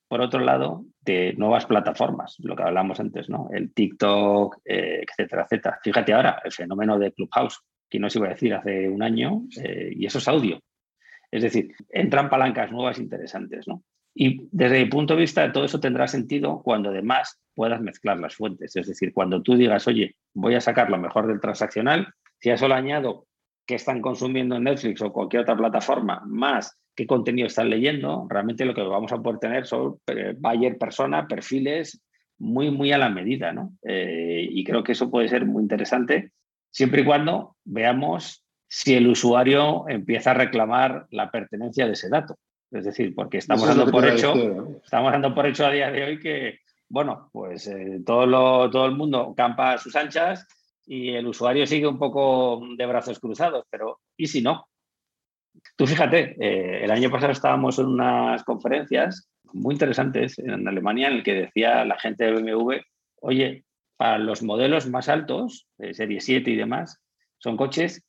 por 0.08 0.20
otro 0.20 0.40
lado, 0.40 0.84
de 1.00 1.34
nuevas 1.34 1.66
plataformas, 1.66 2.36
lo 2.40 2.54
que 2.54 2.62
hablamos 2.62 3.00
antes, 3.00 3.28
¿no? 3.28 3.48
El 3.52 3.72
TikTok, 3.72 4.58
eh, 4.64 5.04
etcétera, 5.08 5.44
etcétera. 5.44 5.78
Fíjate 5.82 6.12
ahora 6.12 6.40
el 6.44 6.52
fenómeno 6.52 6.98
de 6.98 7.12
Clubhouse, 7.12 7.60
que 7.88 7.98
no 7.98 8.10
se 8.10 8.18
iba 8.18 8.28
a 8.28 8.32
decir 8.32 8.54
hace 8.54 8.88
un 8.88 9.02
año, 9.02 9.42
eh, 9.62 9.92
y 9.94 10.06
eso 10.06 10.18
es 10.18 10.28
audio. 10.28 10.60
Es 11.30 11.42
decir, 11.42 11.74
entran 11.88 12.28
palancas 12.28 12.70
nuevas 12.72 12.98
interesantes, 12.98 13.66
¿no? 13.66 13.82
Y 14.14 14.48
desde 14.50 14.80
mi 14.84 14.90
punto 14.90 15.14
de 15.14 15.20
vista, 15.20 15.52
todo 15.52 15.64
eso 15.64 15.78
tendrá 15.78 16.08
sentido 16.08 16.60
cuando 16.62 16.90
además 16.90 17.40
puedas 17.54 17.80
mezclar 17.80 18.18
las 18.18 18.34
fuentes. 18.34 18.74
Es 18.74 18.88
decir, 18.88 19.12
cuando 19.12 19.40
tú 19.40 19.54
digas, 19.54 19.86
oye, 19.86 20.16
voy 20.34 20.56
a 20.56 20.60
sacar 20.60 20.90
lo 20.90 20.98
mejor 20.98 21.28
del 21.28 21.40
transaccional, 21.40 22.12
si 22.40 22.50
a 22.50 22.54
eso 22.54 22.66
le 22.66 22.74
añado 22.74 23.26
que 23.66 23.76
están 23.76 24.00
consumiendo 24.00 24.56
en 24.56 24.64
Netflix 24.64 25.00
o 25.02 25.12
cualquier 25.12 25.42
otra 25.42 25.56
plataforma, 25.56 26.22
más 26.26 26.76
qué 26.94 27.06
contenido 27.06 27.46
están 27.46 27.70
leyendo, 27.70 28.26
realmente 28.28 28.64
lo 28.64 28.74
que 28.74 28.82
vamos 28.82 29.12
a 29.12 29.18
poder 29.18 29.38
tener 29.38 29.66
son 29.66 29.98
eh, 30.08 30.34
buyer 30.36 30.76
persona, 30.76 31.26
perfiles 31.26 32.02
muy, 32.38 32.70
muy 32.70 32.92
a 32.92 32.98
la 32.98 33.10
medida, 33.10 33.52
¿no? 33.52 33.72
Eh, 33.82 34.48
y 34.50 34.64
creo 34.64 34.82
que 34.82 34.92
eso 34.92 35.10
puede 35.10 35.28
ser 35.28 35.46
muy 35.46 35.62
interesante, 35.62 36.32
siempre 36.70 37.02
y 37.02 37.04
cuando 37.04 37.56
veamos 37.64 38.44
si 38.68 38.94
el 38.94 39.08
usuario 39.08 39.88
empieza 39.88 40.30
a 40.30 40.34
reclamar 40.34 41.06
la 41.10 41.30
pertenencia 41.30 41.86
de 41.86 41.92
ese 41.92 42.08
dato. 42.08 42.36
Es 42.70 42.84
decir, 42.84 43.14
porque 43.14 43.38
estamos 43.38 43.66
dando 43.66 43.90
por 43.90 44.06
hecho, 44.06 44.80
estamos 44.84 45.10
dando 45.10 45.34
por 45.34 45.46
hecho 45.46 45.66
a 45.66 45.72
día 45.72 45.90
de 45.90 46.04
hoy 46.04 46.20
que, 46.20 46.60
bueno, 46.88 47.28
pues 47.32 47.66
eh, 47.66 48.00
todo, 48.06 48.26
lo, 48.26 48.70
todo 48.70 48.86
el 48.86 48.96
mundo 48.96 49.34
campa 49.36 49.72
a 49.72 49.78
sus 49.78 49.96
anchas 49.96 50.46
y 50.86 51.10
el 51.10 51.26
usuario 51.26 51.66
sigue 51.66 51.86
un 51.86 51.98
poco 51.98 52.60
de 52.76 52.86
brazos 52.86 53.18
cruzados, 53.18 53.64
pero 53.70 54.00
¿y 54.16 54.26
si 54.26 54.42
no? 54.42 54.68
Tú 55.76 55.86
fíjate, 55.86 56.36
eh, 56.40 56.84
el 56.84 56.90
año 56.90 57.10
pasado 57.10 57.32
estábamos 57.32 57.78
en 57.78 57.86
unas 57.86 58.44
conferencias 58.44 59.28
muy 59.52 59.74
interesantes 59.74 60.38
en 60.38 60.66
Alemania 60.66 61.08
en 61.08 61.14
el 61.14 61.22
que 61.22 61.34
decía 61.34 61.84
la 61.84 61.98
gente 61.98 62.24
de 62.24 62.32
BMW, 62.32 62.74
oye, 63.20 63.64
para 63.96 64.18
los 64.18 64.42
modelos 64.42 64.88
más 64.88 65.08
altos, 65.08 65.66
de 65.76 65.92
serie 65.92 66.20
7 66.20 66.50
y 66.50 66.56
demás, 66.56 67.00
son 67.38 67.56
coches 67.56 68.02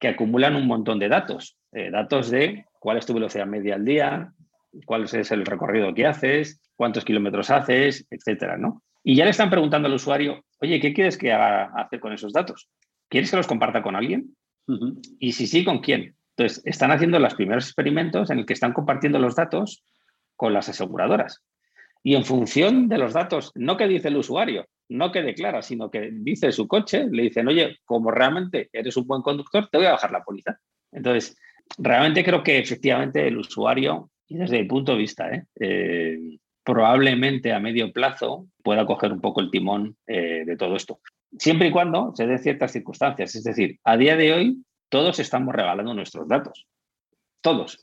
que 0.00 0.08
acumulan 0.08 0.56
un 0.56 0.66
montón 0.66 0.98
de 0.98 1.08
datos, 1.08 1.56
eh, 1.72 1.90
datos 1.90 2.30
de 2.30 2.64
cuál 2.80 2.98
es 2.98 3.06
tu 3.06 3.14
velocidad 3.14 3.46
media 3.46 3.76
al 3.76 3.84
día, 3.84 4.32
cuál 4.84 5.04
es 5.04 5.30
el 5.30 5.46
recorrido 5.46 5.94
que 5.94 6.06
haces, 6.06 6.60
cuántos 6.74 7.04
kilómetros 7.04 7.50
haces, 7.50 8.06
etcétera, 8.10 8.56
¿no? 8.56 8.82
Y 9.04 9.16
ya 9.16 9.24
le 9.24 9.30
están 9.30 9.50
preguntando 9.50 9.88
al 9.88 9.94
usuario, 9.94 10.44
oye, 10.60 10.80
¿qué 10.80 10.92
quieres 10.92 11.18
que 11.18 11.32
haga 11.32 11.72
hacer 11.76 12.00
con 12.00 12.12
esos 12.12 12.32
datos? 12.32 12.68
¿Quieres 13.08 13.30
que 13.30 13.36
los 13.36 13.46
comparta 13.46 13.82
con 13.82 13.96
alguien? 13.96 14.36
Y 15.18 15.32
si 15.32 15.46
sí, 15.46 15.64
¿con 15.64 15.80
quién? 15.80 16.14
Entonces, 16.36 16.62
están 16.64 16.92
haciendo 16.92 17.18
los 17.18 17.34
primeros 17.34 17.66
experimentos 17.66 18.30
en 18.30 18.38
el 18.38 18.46
que 18.46 18.52
están 18.52 18.72
compartiendo 18.72 19.18
los 19.18 19.34
datos 19.34 19.84
con 20.36 20.52
las 20.52 20.68
aseguradoras. 20.68 21.42
Y 22.02 22.14
en 22.14 22.24
función 22.24 22.88
de 22.88 22.98
los 22.98 23.12
datos, 23.12 23.52
no 23.54 23.76
que 23.76 23.86
dice 23.86 24.08
el 24.08 24.16
usuario, 24.16 24.66
no 24.88 25.12
que 25.12 25.22
declara, 25.22 25.62
sino 25.62 25.90
que 25.90 26.10
dice 26.12 26.50
su 26.52 26.66
coche, 26.66 27.06
le 27.10 27.24
dicen, 27.24 27.48
oye, 27.48 27.78
como 27.84 28.10
realmente 28.10 28.70
eres 28.72 28.96
un 28.96 29.06
buen 29.06 29.22
conductor, 29.22 29.68
te 29.70 29.78
voy 29.78 29.86
a 29.86 29.92
bajar 29.92 30.10
la 30.10 30.24
póliza. 30.24 30.58
Entonces, 30.90 31.36
realmente 31.78 32.24
creo 32.24 32.42
que 32.42 32.58
efectivamente 32.58 33.26
el 33.26 33.38
usuario, 33.38 34.10
y 34.26 34.36
desde 34.36 34.62
mi 34.62 34.68
punto 34.68 34.92
de 34.92 34.98
vista, 34.98 35.30
¿eh? 35.30 35.44
eh 35.60 36.38
probablemente 36.64 37.52
a 37.52 37.60
medio 37.60 37.92
plazo 37.92 38.46
pueda 38.62 38.86
coger 38.86 39.12
un 39.12 39.20
poco 39.20 39.40
el 39.40 39.50
timón 39.50 39.96
eh, 40.06 40.44
de 40.46 40.56
todo 40.56 40.76
esto. 40.76 41.00
Siempre 41.38 41.68
y 41.68 41.70
cuando 41.70 42.14
se 42.14 42.26
den 42.26 42.38
ciertas 42.38 42.72
circunstancias. 42.72 43.34
Es 43.34 43.44
decir, 43.44 43.78
a 43.84 43.96
día 43.96 44.16
de 44.16 44.32
hoy 44.32 44.64
todos 44.88 45.18
estamos 45.18 45.54
regalando 45.54 45.94
nuestros 45.94 46.28
datos. 46.28 46.66
Todos. 47.40 47.80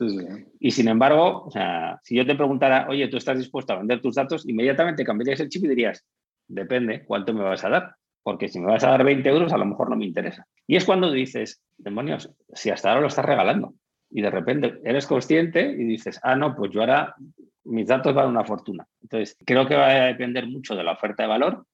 Y 0.59 0.71
sin 0.71 0.87
embargo, 0.87 1.43
o 1.45 1.51
sea, 1.51 1.99
si 2.03 2.15
yo 2.15 2.25
te 2.25 2.35
preguntara, 2.35 2.87
oye, 2.89 3.09
¿tú 3.09 3.17
estás 3.17 3.37
dispuesto 3.37 3.73
a 3.73 3.77
vender 3.77 4.01
tus 4.01 4.15
datos? 4.15 4.47
Inmediatamente 4.47 5.03
cambiarías 5.03 5.41
el 5.41 5.49
chip 5.49 5.65
y 5.65 5.67
dirías, 5.67 6.05
depende, 6.47 7.03
¿cuánto 7.03 7.33
me 7.33 7.43
vas 7.43 7.65
a 7.65 7.69
dar? 7.69 7.95
Porque 8.23 8.47
si 8.47 8.59
me 8.59 8.67
vas 8.67 8.83
a 8.85 8.91
dar 8.91 9.03
20 9.03 9.27
euros, 9.27 9.51
a 9.51 9.57
lo 9.57 9.65
mejor 9.65 9.89
no 9.89 9.97
me 9.97 10.05
interesa. 10.05 10.45
Y 10.65 10.77
es 10.77 10.85
cuando 10.85 11.11
dices, 11.11 11.61
demonios, 11.77 12.31
si 12.53 12.69
hasta 12.69 12.89
ahora 12.89 13.01
lo 13.01 13.07
estás 13.07 13.25
regalando. 13.25 13.73
Y 14.09 14.21
de 14.21 14.29
repente 14.29 14.79
eres 14.83 15.05
consciente 15.05 15.61
y 15.61 15.83
dices, 15.83 16.19
ah, 16.23 16.35
no, 16.35 16.55
pues 16.55 16.71
yo 16.71 16.79
ahora 16.79 17.15
mis 17.65 17.87
datos 17.87 18.13
valen 18.13 18.31
una 18.31 18.43
fortuna. 18.43 18.87
Entonces, 19.01 19.37
creo 19.45 19.67
que 19.67 19.75
va 19.75 19.87
a 19.87 20.05
depender 20.05 20.47
mucho 20.47 20.75
de 20.75 20.83
la 20.83 20.93
oferta 20.93 21.23
de 21.23 21.29
valor 21.29 21.65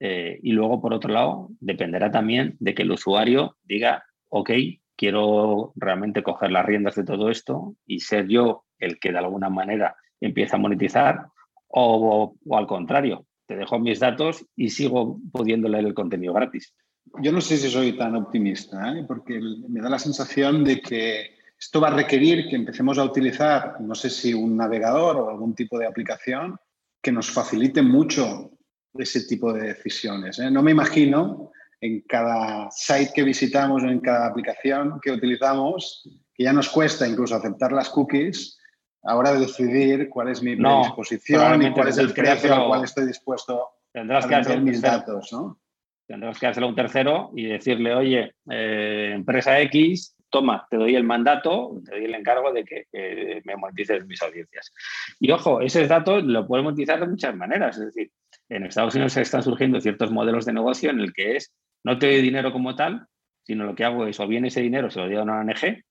eh, 0.00 0.38
y 0.42 0.52
luego, 0.52 0.80
por 0.80 0.92
otro 0.92 1.12
lado, 1.12 1.48
dependerá 1.60 2.10
también 2.10 2.56
de 2.58 2.74
que 2.74 2.82
el 2.82 2.90
usuario 2.90 3.56
diga, 3.62 4.04
ok, 4.28 4.50
quiero 4.96 5.72
realmente 5.76 6.22
coger 6.22 6.50
las 6.50 6.66
riendas 6.66 6.96
de 6.96 7.04
todo 7.04 7.30
esto 7.30 7.76
y 7.86 8.00
ser 8.00 8.28
yo 8.28 8.64
el 8.78 8.98
que 8.98 9.12
de 9.12 9.18
alguna 9.18 9.48
manera 9.48 9.96
empieza 10.20 10.56
a 10.56 10.60
monetizar 10.60 11.26
o, 11.68 12.34
al 12.50 12.66
contrario, 12.66 13.26
te 13.46 13.56
dejo 13.56 13.78
mis 13.78 14.00
datos 14.00 14.46
y 14.56 14.70
sigo 14.70 15.18
pudiendo 15.32 15.68
leer 15.68 15.86
el 15.86 15.94
contenido 15.94 16.34
gratis. 16.34 16.74
Yo 17.20 17.32
no 17.32 17.40
sé 17.40 17.56
si 17.56 17.68
soy 17.68 17.96
tan 17.96 18.14
optimista, 18.14 18.92
¿eh? 18.92 19.04
porque 19.06 19.40
me 19.68 19.80
da 19.80 19.88
la 19.88 19.98
sensación 19.98 20.64
de 20.64 20.80
que 20.80 21.31
esto 21.62 21.80
va 21.80 21.88
a 21.88 21.94
requerir 21.94 22.48
que 22.48 22.56
empecemos 22.56 22.98
a 22.98 23.04
utilizar, 23.04 23.80
no 23.80 23.94
sé 23.94 24.10
si 24.10 24.34
un 24.34 24.56
navegador 24.56 25.16
o 25.18 25.30
algún 25.30 25.54
tipo 25.54 25.78
de 25.78 25.86
aplicación 25.86 26.56
que 27.00 27.12
nos 27.12 27.30
facilite 27.30 27.82
mucho 27.82 28.50
ese 28.94 29.26
tipo 29.26 29.52
de 29.52 29.68
decisiones. 29.68 30.40
¿eh? 30.40 30.50
No 30.50 30.60
me 30.60 30.72
imagino 30.72 31.52
en 31.80 32.00
cada 32.00 32.68
site 32.72 33.12
que 33.14 33.22
visitamos 33.22 33.84
o 33.84 33.86
en 33.86 34.00
cada 34.00 34.26
aplicación 34.26 34.98
que 35.00 35.12
utilizamos 35.12 36.02
que 36.34 36.42
ya 36.42 36.52
nos 36.52 36.68
cuesta 36.68 37.06
incluso 37.06 37.36
aceptar 37.36 37.70
las 37.70 37.90
cookies, 37.90 38.58
ahora 39.04 39.32
decidir 39.34 40.08
cuál 40.08 40.30
es 40.30 40.42
mi 40.42 40.56
predisposición 40.56 41.62
y 41.62 41.70
cuál 41.70 41.88
es 41.88 41.98
el 41.98 42.12
precio 42.12 42.54
al 42.56 42.66
cual 42.66 42.82
estoy 42.82 43.06
dispuesto 43.06 43.68
tendrás 43.92 44.24
a 44.24 44.28
que 44.28 44.34
hacer 44.34 44.60
mis 44.60 44.80
datos, 44.80 45.28
¿no? 45.30 45.60
Tendrás 46.08 46.40
que 46.40 46.46
hacerlo 46.48 46.68
un 46.68 46.74
tercero 46.74 47.30
y 47.36 47.46
decirle, 47.46 47.94
oye, 47.94 48.34
eh, 48.50 49.12
empresa 49.14 49.60
X, 49.60 50.16
toma, 50.32 50.66
te 50.70 50.78
doy 50.78 50.96
el 50.96 51.04
mandato, 51.04 51.80
te 51.84 51.92
doy 51.92 52.06
el 52.06 52.14
encargo 52.14 52.52
de 52.52 52.64
que 52.64 52.86
me 53.44 53.54
monetices 53.54 54.06
mis 54.06 54.20
audiencias. 54.22 54.72
Y 55.20 55.30
ojo, 55.30 55.60
ese 55.60 55.86
dato 55.86 56.20
lo 56.20 56.46
puedes 56.46 56.64
monetizar 56.64 56.98
de 56.98 57.06
muchas 57.06 57.36
maneras. 57.36 57.76
Es 57.76 57.86
decir, 57.86 58.10
en 58.48 58.64
Estados 58.64 58.94
Unidos 58.94 59.16
están 59.18 59.42
surgiendo 59.42 59.80
ciertos 59.80 60.10
modelos 60.10 60.46
de 60.46 60.54
negocio 60.54 60.90
en 60.90 61.00
el 61.00 61.12
que 61.12 61.36
es, 61.36 61.52
no 61.84 61.98
te 61.98 62.06
doy 62.06 62.22
dinero 62.22 62.50
como 62.50 62.74
tal, 62.74 63.06
sino 63.44 63.64
lo 63.64 63.74
que 63.74 63.84
hago 63.84 64.06
es, 64.06 64.18
o 64.20 64.26
bien 64.26 64.46
ese 64.46 64.62
dinero 64.62 64.90
se 64.90 65.00
lo 65.00 65.06
doy 65.06 65.16
a 65.16 65.22
una 65.22 65.40
ONG, 65.40 65.84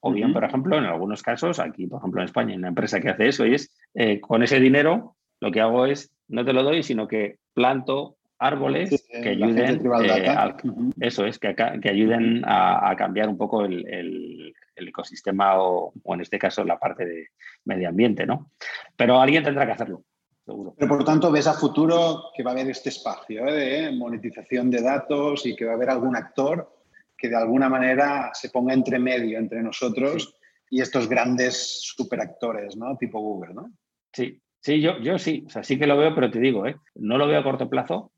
o 0.00 0.12
bien, 0.12 0.32
por 0.32 0.42
ejemplo, 0.42 0.76
en 0.78 0.84
algunos 0.84 1.22
casos, 1.22 1.60
aquí, 1.60 1.86
por 1.86 2.00
ejemplo, 2.00 2.20
en 2.20 2.24
España, 2.24 2.52
hay 2.52 2.58
una 2.58 2.68
empresa 2.68 2.98
que 2.98 3.10
hace 3.10 3.28
eso 3.28 3.46
y 3.46 3.54
es, 3.54 3.72
eh, 3.94 4.20
con 4.20 4.42
ese 4.42 4.58
dinero, 4.58 5.16
lo 5.40 5.52
que 5.52 5.60
hago 5.60 5.86
es, 5.86 6.12
no 6.28 6.44
te 6.44 6.52
lo 6.52 6.64
doy, 6.64 6.82
sino 6.82 7.06
que 7.06 7.36
planto 7.54 8.16
árboles 8.42 9.06
que 9.08 9.28
ayuden, 9.28 9.86
eh, 9.86 10.54
eso 11.00 11.24
es, 11.24 11.38
que, 11.38 11.54
que 11.54 11.88
ayuden 11.88 12.42
a, 12.44 12.94
cambiar 12.96 13.28
un 13.28 13.38
poco 13.38 13.64
el, 13.64 14.54
ecosistema 14.76 15.62
o, 15.62 15.92
en 16.04 16.20
este 16.20 16.38
caso 16.38 16.64
la 16.64 16.78
parte 16.78 17.04
de 17.04 17.28
medio 17.64 17.88
ambiente, 17.88 18.26
¿no? 18.26 18.50
Pero 18.96 19.20
alguien 19.20 19.44
tendrá 19.44 19.64
que 19.64 19.72
hacerlo. 19.72 20.02
Seguro. 20.44 20.74
Pero 20.76 20.88
por 20.88 21.04
tanto, 21.04 21.30
ves 21.30 21.46
a 21.46 21.54
futuro 21.54 22.30
que 22.36 22.42
va 22.42 22.50
a 22.50 22.54
haber 22.54 22.68
este 22.68 22.88
espacio 22.88 23.46
¿eh? 23.46 23.52
de 23.52 23.92
monetización 23.92 24.70
de 24.70 24.82
datos 24.82 25.46
y 25.46 25.54
que 25.54 25.64
va 25.64 25.72
a 25.72 25.74
haber 25.76 25.90
algún 25.90 26.16
actor 26.16 26.68
que 27.16 27.28
de 27.28 27.36
alguna 27.36 27.68
manera 27.68 28.32
se 28.34 28.50
ponga 28.50 28.74
entre 28.74 28.98
medio 28.98 29.38
entre 29.38 29.62
nosotros 29.62 30.34
y 30.68 30.80
estos 30.80 31.08
grandes 31.08 31.80
superactores, 31.82 32.76
¿no? 32.76 32.96
Tipo 32.96 33.20
Google, 33.20 33.54
¿no? 33.54 33.70
Sí, 34.12 34.42
sí, 34.58 34.80
yo, 34.80 34.98
yo 34.98 35.16
sí, 35.18 35.44
o 35.46 35.50
sea, 35.50 35.62
sí 35.62 35.78
que 35.78 35.86
lo 35.86 35.96
veo, 35.96 36.12
pero 36.14 36.30
te 36.30 36.40
digo, 36.40 36.66
¿eh? 36.66 36.74
no 36.96 37.18
lo 37.18 37.28
veo 37.28 37.38
a 37.38 37.44
corto 37.44 37.70
plazo 37.70 38.10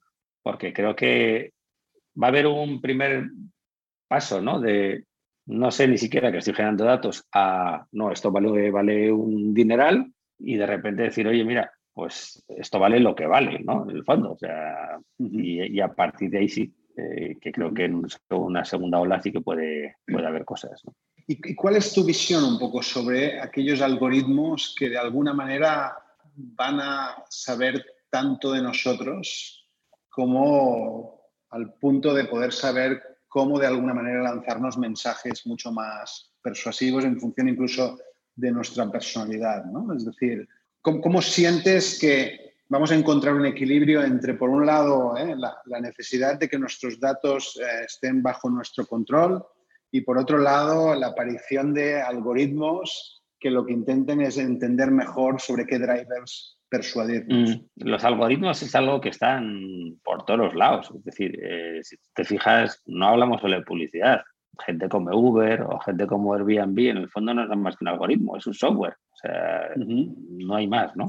porque 0.45 0.73
creo 0.73 0.95
que 0.95 1.55
va 2.23 2.29
a 2.29 2.31
haber 2.31 2.47
un 2.47 2.81
primer 2.81 3.31
paso, 4.07 4.41
¿no? 4.41 4.61
De 4.61 5.05
no 5.47 5.71
sé 5.71 5.89
ni 5.89 5.99
siquiera 5.99 6.31
que 6.31 6.39
estoy 6.39 6.55
generando 6.55 6.85
datos 6.85 7.25
a, 7.33 7.87
no, 7.93 8.13
esto 8.13 8.31
vale, 8.31 8.71
vale 8.71 9.11
un 9.11 9.53
dineral 9.53 10.13
y 10.39 10.57
de 10.57 10.67
repente 10.67 11.03
decir, 11.03 11.27
oye, 11.27 11.45
mira, 11.45 11.73
pues 11.93 12.45
esto 12.49 12.79
vale 12.79 13.01
lo 13.01 13.15
que 13.15 13.27
vale, 13.27 13.59
¿no? 13.61 13.89
En 13.89 13.97
el 13.97 14.05
fondo, 14.05 14.33
o 14.33 14.39
sea, 14.39 14.99
y, 15.19 15.81
a 15.81 15.89
partir 15.89 16.31
de 16.31 16.39
ahí 16.39 16.49
sí, 16.49 16.75
eh, 16.97 17.37
que 17.41 17.51
creo 17.51 17.73
que 17.73 17.87
en 17.87 18.05
una 18.31 18.65
segunda 18.65 19.01
ola 19.01 19.23
sí 19.23 19.33
que 19.33 19.41
puede, 19.41 19.97
puede 20.07 20.27
haber 20.27 20.45
cosas. 20.45 20.83
¿Y 21.27 21.55
cuál 21.55 21.77
es 21.77 21.93
tu 21.95 22.05
visión 22.05 22.45
un 22.45 22.59
poco 22.59 22.83
sobre 22.83 23.41
aquellos 23.41 23.81
algoritmos 23.81 24.75
que 24.79 24.91
de 24.91 24.99
alguna 24.99 25.33
manera 25.33 25.97
van 26.37 26.81
a 26.81 27.25
saber 27.31 27.83
tanto 28.11 28.53
de 28.53 28.63
nosotros 28.63 29.64
como 30.15 31.21
al 31.51 31.75
punto 31.75 32.15
de 32.15 32.25
poder 32.25 32.53
saber 32.53 33.03
cómo 33.29 33.59
de 33.59 33.67
alguna 33.67 33.95
manera 33.95 34.23
lanzarnos 34.23 34.79
mensajes 34.79 35.47
mucho 35.47 35.73
más 35.73 36.33
persuasivos 36.41 37.05
en 37.05 37.19
función 37.19 37.49
incluso 37.49 37.99
de 38.37 38.53
nuestra 38.53 38.91
personalidad? 38.91 39.65
¿no? 39.65 39.93
Es 39.95 40.05
decir, 40.05 40.49
¿cómo, 40.81 41.21
sientes 41.21 41.99
que 41.99 42.55
vamos 42.69 42.93
a 42.93 42.95
encontrar 42.95 43.35
un 43.35 43.47
equilibrio 43.47 44.05
entre, 44.05 44.35
por 44.35 44.51
un 44.51 44.67
lado, 44.67 45.17
eh, 45.17 45.35
la, 45.37 45.81
necesidad 45.81 46.39
de 46.39 46.49
que 46.49 46.59
nuestros 46.59 47.01
datos 47.01 47.59
eh, 47.61 47.85
estén 47.87 48.23
bajo 48.23 48.49
nuestro 48.51 48.87
control 48.87 49.45
y, 49.91 50.03
por 50.03 50.19
otro 50.19 50.39
lado, 50.39 50.95
la 50.95 51.09
aparición 51.09 51.75
de 51.75 52.01
algoritmos 52.01 53.23
que 53.41 53.51
lo 53.51 53.67
que 53.67 53.73
intenten 53.73 54.21
es 54.21 54.39
entender 54.39 54.91
mejor 54.91 55.41
sobre 55.41 55.67
qué 55.67 55.79
drivers 55.79 56.59
persuadirnos. 56.75 57.51
Mm, 57.51 57.89
los 57.89 58.05
algoritmos 58.05 58.63
es 58.63 58.75
algo 58.75 59.01
que 59.01 59.11
están 59.11 59.97
por 60.03 60.25
todos 60.25 60.41
los 60.41 60.55
lados. 60.55 60.91
Es 60.97 61.05
decir, 61.05 61.39
eh, 61.41 61.81
si 61.83 61.97
te 62.15 62.25
fijas, 62.25 62.83
no 62.87 63.09
hablamos 63.09 63.41
solo 63.41 63.57
de 63.57 63.63
publicidad. 63.63 64.23
Gente 64.67 64.89
como 64.89 65.17
Uber 65.17 65.63
o 65.63 65.79
gente 65.81 66.07
como 66.07 66.35
Airbnb, 66.35 66.79
en 66.79 66.97
el 66.99 67.09
fondo 67.09 67.33
no 67.33 67.43
es 67.43 67.49
nada 67.49 67.61
más 67.61 67.77
que 67.77 67.85
un 67.85 67.89
algoritmo, 67.89 68.37
es 68.37 68.47
un 68.47 68.55
software. 68.55 68.95
O 69.13 69.17
sea, 69.17 69.71
no 69.77 70.57
hay 70.57 70.67
más, 70.67 70.97
¿no? 70.97 71.09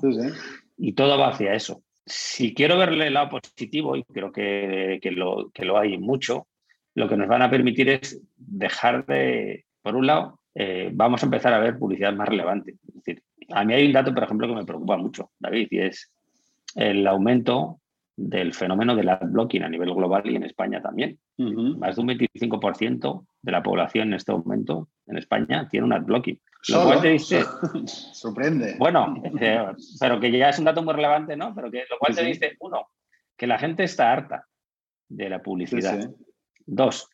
Y 0.77 0.93
todo 0.93 1.17
va 1.17 1.29
hacia 1.29 1.53
eso. 1.53 1.83
Si 2.05 2.53
quiero 2.53 2.77
verle 2.77 3.07
el 3.07 3.15
lado 3.15 3.29
positivo, 3.29 3.95
y 3.95 4.03
creo 4.03 4.31
que, 4.31 4.99
lo, 5.11 5.49
que 5.51 5.65
lo 5.65 5.79
hay 5.79 5.97
mucho, 5.97 6.47
lo 6.93 7.09
que 7.09 7.17
nos 7.17 7.27
van 7.27 7.41
a 7.41 7.49
permitir 7.49 7.89
es 7.89 8.21
dejar 8.35 9.05
de, 9.05 9.65
por 9.81 9.95
un 9.95 10.07
lado, 10.07 10.39
eh, 10.53 10.89
vamos 10.93 11.21
a 11.21 11.25
empezar 11.25 11.53
a 11.53 11.59
ver 11.59 11.77
publicidad 11.77 12.13
más 12.13 12.29
relevante. 12.29 12.75
Es 12.87 12.93
decir, 12.93 13.23
a 13.49 13.63
mí 13.63 13.73
hay 13.73 13.87
un 13.87 13.93
dato, 13.93 14.13
por 14.13 14.23
ejemplo, 14.23 14.47
que 14.47 14.55
me 14.55 14.65
preocupa 14.65 14.97
mucho, 14.97 15.31
David, 15.39 15.67
y 15.71 15.79
es 15.79 16.11
el 16.75 17.05
aumento 17.07 17.79
del 18.17 18.53
fenómeno 18.53 18.95
del 18.95 19.09
adblocking 19.09 19.63
a 19.63 19.69
nivel 19.69 19.93
global 19.93 20.23
y 20.25 20.35
en 20.35 20.43
España 20.43 20.81
también. 20.81 21.19
Más 21.37 21.95
de 21.95 22.01
un 22.01 22.07
25% 22.07 23.25
de 23.41 23.51
la 23.51 23.61
población 23.61 24.09
en 24.09 24.13
este 24.13 24.31
momento 24.31 24.89
en 25.05 25.17
España 25.17 25.67
tiene 25.69 25.85
un 25.85 25.93
adblocking. 25.93 26.39
Lo 26.69 26.83
cual 26.83 27.01
te 27.01 27.09
dice. 27.09 27.43
Sorprende. 27.85 28.75
Bueno, 28.79 29.21
eh, 29.39 29.65
pero 29.99 30.19
que 30.19 30.31
ya 30.31 30.49
es 30.49 30.59
un 30.59 30.65
dato 30.65 30.81
muy 30.81 30.93
relevante, 30.93 31.35
¿no? 31.35 31.53
Pero 31.53 31.69
que 31.69 31.83
lo 31.89 31.97
cual 31.99 32.15
te 32.15 32.25
dice, 32.25 32.55
uno, 32.59 32.87
que 33.37 33.47
la 33.47 33.59
gente 33.59 33.83
está 33.83 34.11
harta 34.11 34.47
de 35.09 35.29
la 35.29 35.41
publicidad. 35.43 36.09
Dos, 36.65 37.07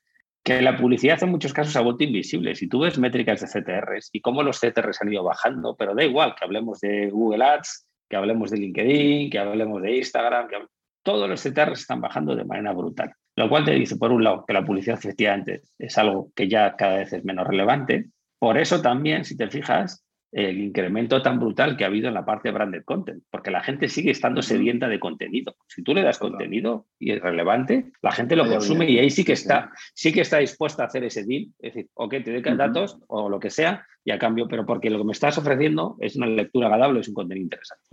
que 0.43 0.61
la 0.61 0.77
publicidad 0.77 1.21
en 1.23 1.29
muchos 1.29 1.53
casos 1.53 1.75
ha 1.75 1.81
vuelto 1.81 2.03
invisible. 2.03 2.55
Si 2.55 2.67
tú 2.67 2.79
ves 2.79 2.97
métricas 2.97 3.41
de 3.41 3.47
CTRs 3.47 4.09
y 4.11 4.21
cómo 4.21 4.43
los 4.43 4.59
CTRs 4.59 5.01
han 5.01 5.13
ido 5.13 5.23
bajando, 5.23 5.75
pero 5.75 5.93
da 5.93 6.03
igual 6.03 6.35
que 6.35 6.45
hablemos 6.45 6.79
de 6.79 7.09
Google 7.09 7.43
Ads, 7.43 7.87
que 8.09 8.17
hablemos 8.17 8.51
de 8.51 8.57
LinkedIn, 8.57 9.29
que 9.29 9.39
hablemos 9.39 9.81
de 9.81 9.97
Instagram, 9.97 10.47
que 10.47 10.57
todos 11.03 11.29
los 11.29 11.41
CTRs 11.41 11.81
están 11.81 12.01
bajando 12.01 12.35
de 12.35 12.43
manera 12.43 12.73
brutal. 12.73 13.13
Lo 13.35 13.49
cual 13.49 13.65
te 13.65 13.71
dice, 13.71 13.97
por 13.97 14.11
un 14.11 14.23
lado, 14.23 14.43
que 14.45 14.53
la 14.53 14.65
publicidad 14.65 14.97
efectivamente 14.97 15.61
es 15.79 15.97
algo 15.97 16.31
que 16.35 16.49
ya 16.49 16.75
cada 16.75 16.97
vez 16.97 17.13
es 17.13 17.23
menos 17.23 17.47
relevante. 17.47 18.09
Por 18.39 18.57
eso 18.57 18.81
también, 18.81 19.23
si 19.23 19.37
te 19.37 19.47
fijas, 19.47 20.03
el 20.31 20.61
incremento 20.61 21.21
tan 21.21 21.39
brutal 21.39 21.75
que 21.75 21.83
ha 21.83 21.87
habido 21.87 22.07
en 22.07 22.13
la 22.13 22.25
parte 22.25 22.49
de 22.49 22.53
branded 22.53 22.83
content, 22.85 23.23
porque 23.29 23.51
la 23.51 23.61
gente 23.61 23.89
sigue 23.89 24.11
estando 24.11 24.41
sedienta 24.41 24.87
de 24.87 24.99
contenido. 24.99 25.55
Si 25.67 25.83
tú 25.83 25.93
le 25.93 26.03
das 26.03 26.19
contenido 26.19 26.87
y 26.99 27.11
es 27.11 27.21
relevante, 27.21 27.91
la 28.01 28.11
gente 28.11 28.35
lo 28.35 28.47
consume 28.47 28.89
y 28.89 28.99
ahí 28.99 29.09
sí 29.09 29.25
que 29.25 29.33
está, 29.33 29.71
sí 29.93 30.13
que 30.13 30.21
está 30.21 30.37
dispuesta 30.37 30.83
a 30.83 30.85
hacer 30.87 31.03
ese 31.03 31.25
deal, 31.25 31.47
es 31.59 31.73
decir, 31.73 31.89
ok, 31.95 32.15
te 32.23 32.31
doy 32.31 32.55
datos 32.55 32.97
o 33.07 33.29
lo 33.29 33.39
que 33.39 33.49
sea 33.49 33.85
y 34.03 34.11
a 34.11 34.19
cambio, 34.19 34.47
pero 34.47 34.65
porque 34.65 34.89
lo 34.89 34.97
que 34.97 35.03
me 35.03 35.11
estás 35.11 35.37
ofreciendo 35.37 35.97
es 35.99 36.15
una 36.15 36.27
lectura 36.27 36.67
agradable, 36.67 37.01
es 37.01 37.09
un 37.09 37.13
contenido 37.13 37.43
interesante. 37.43 37.83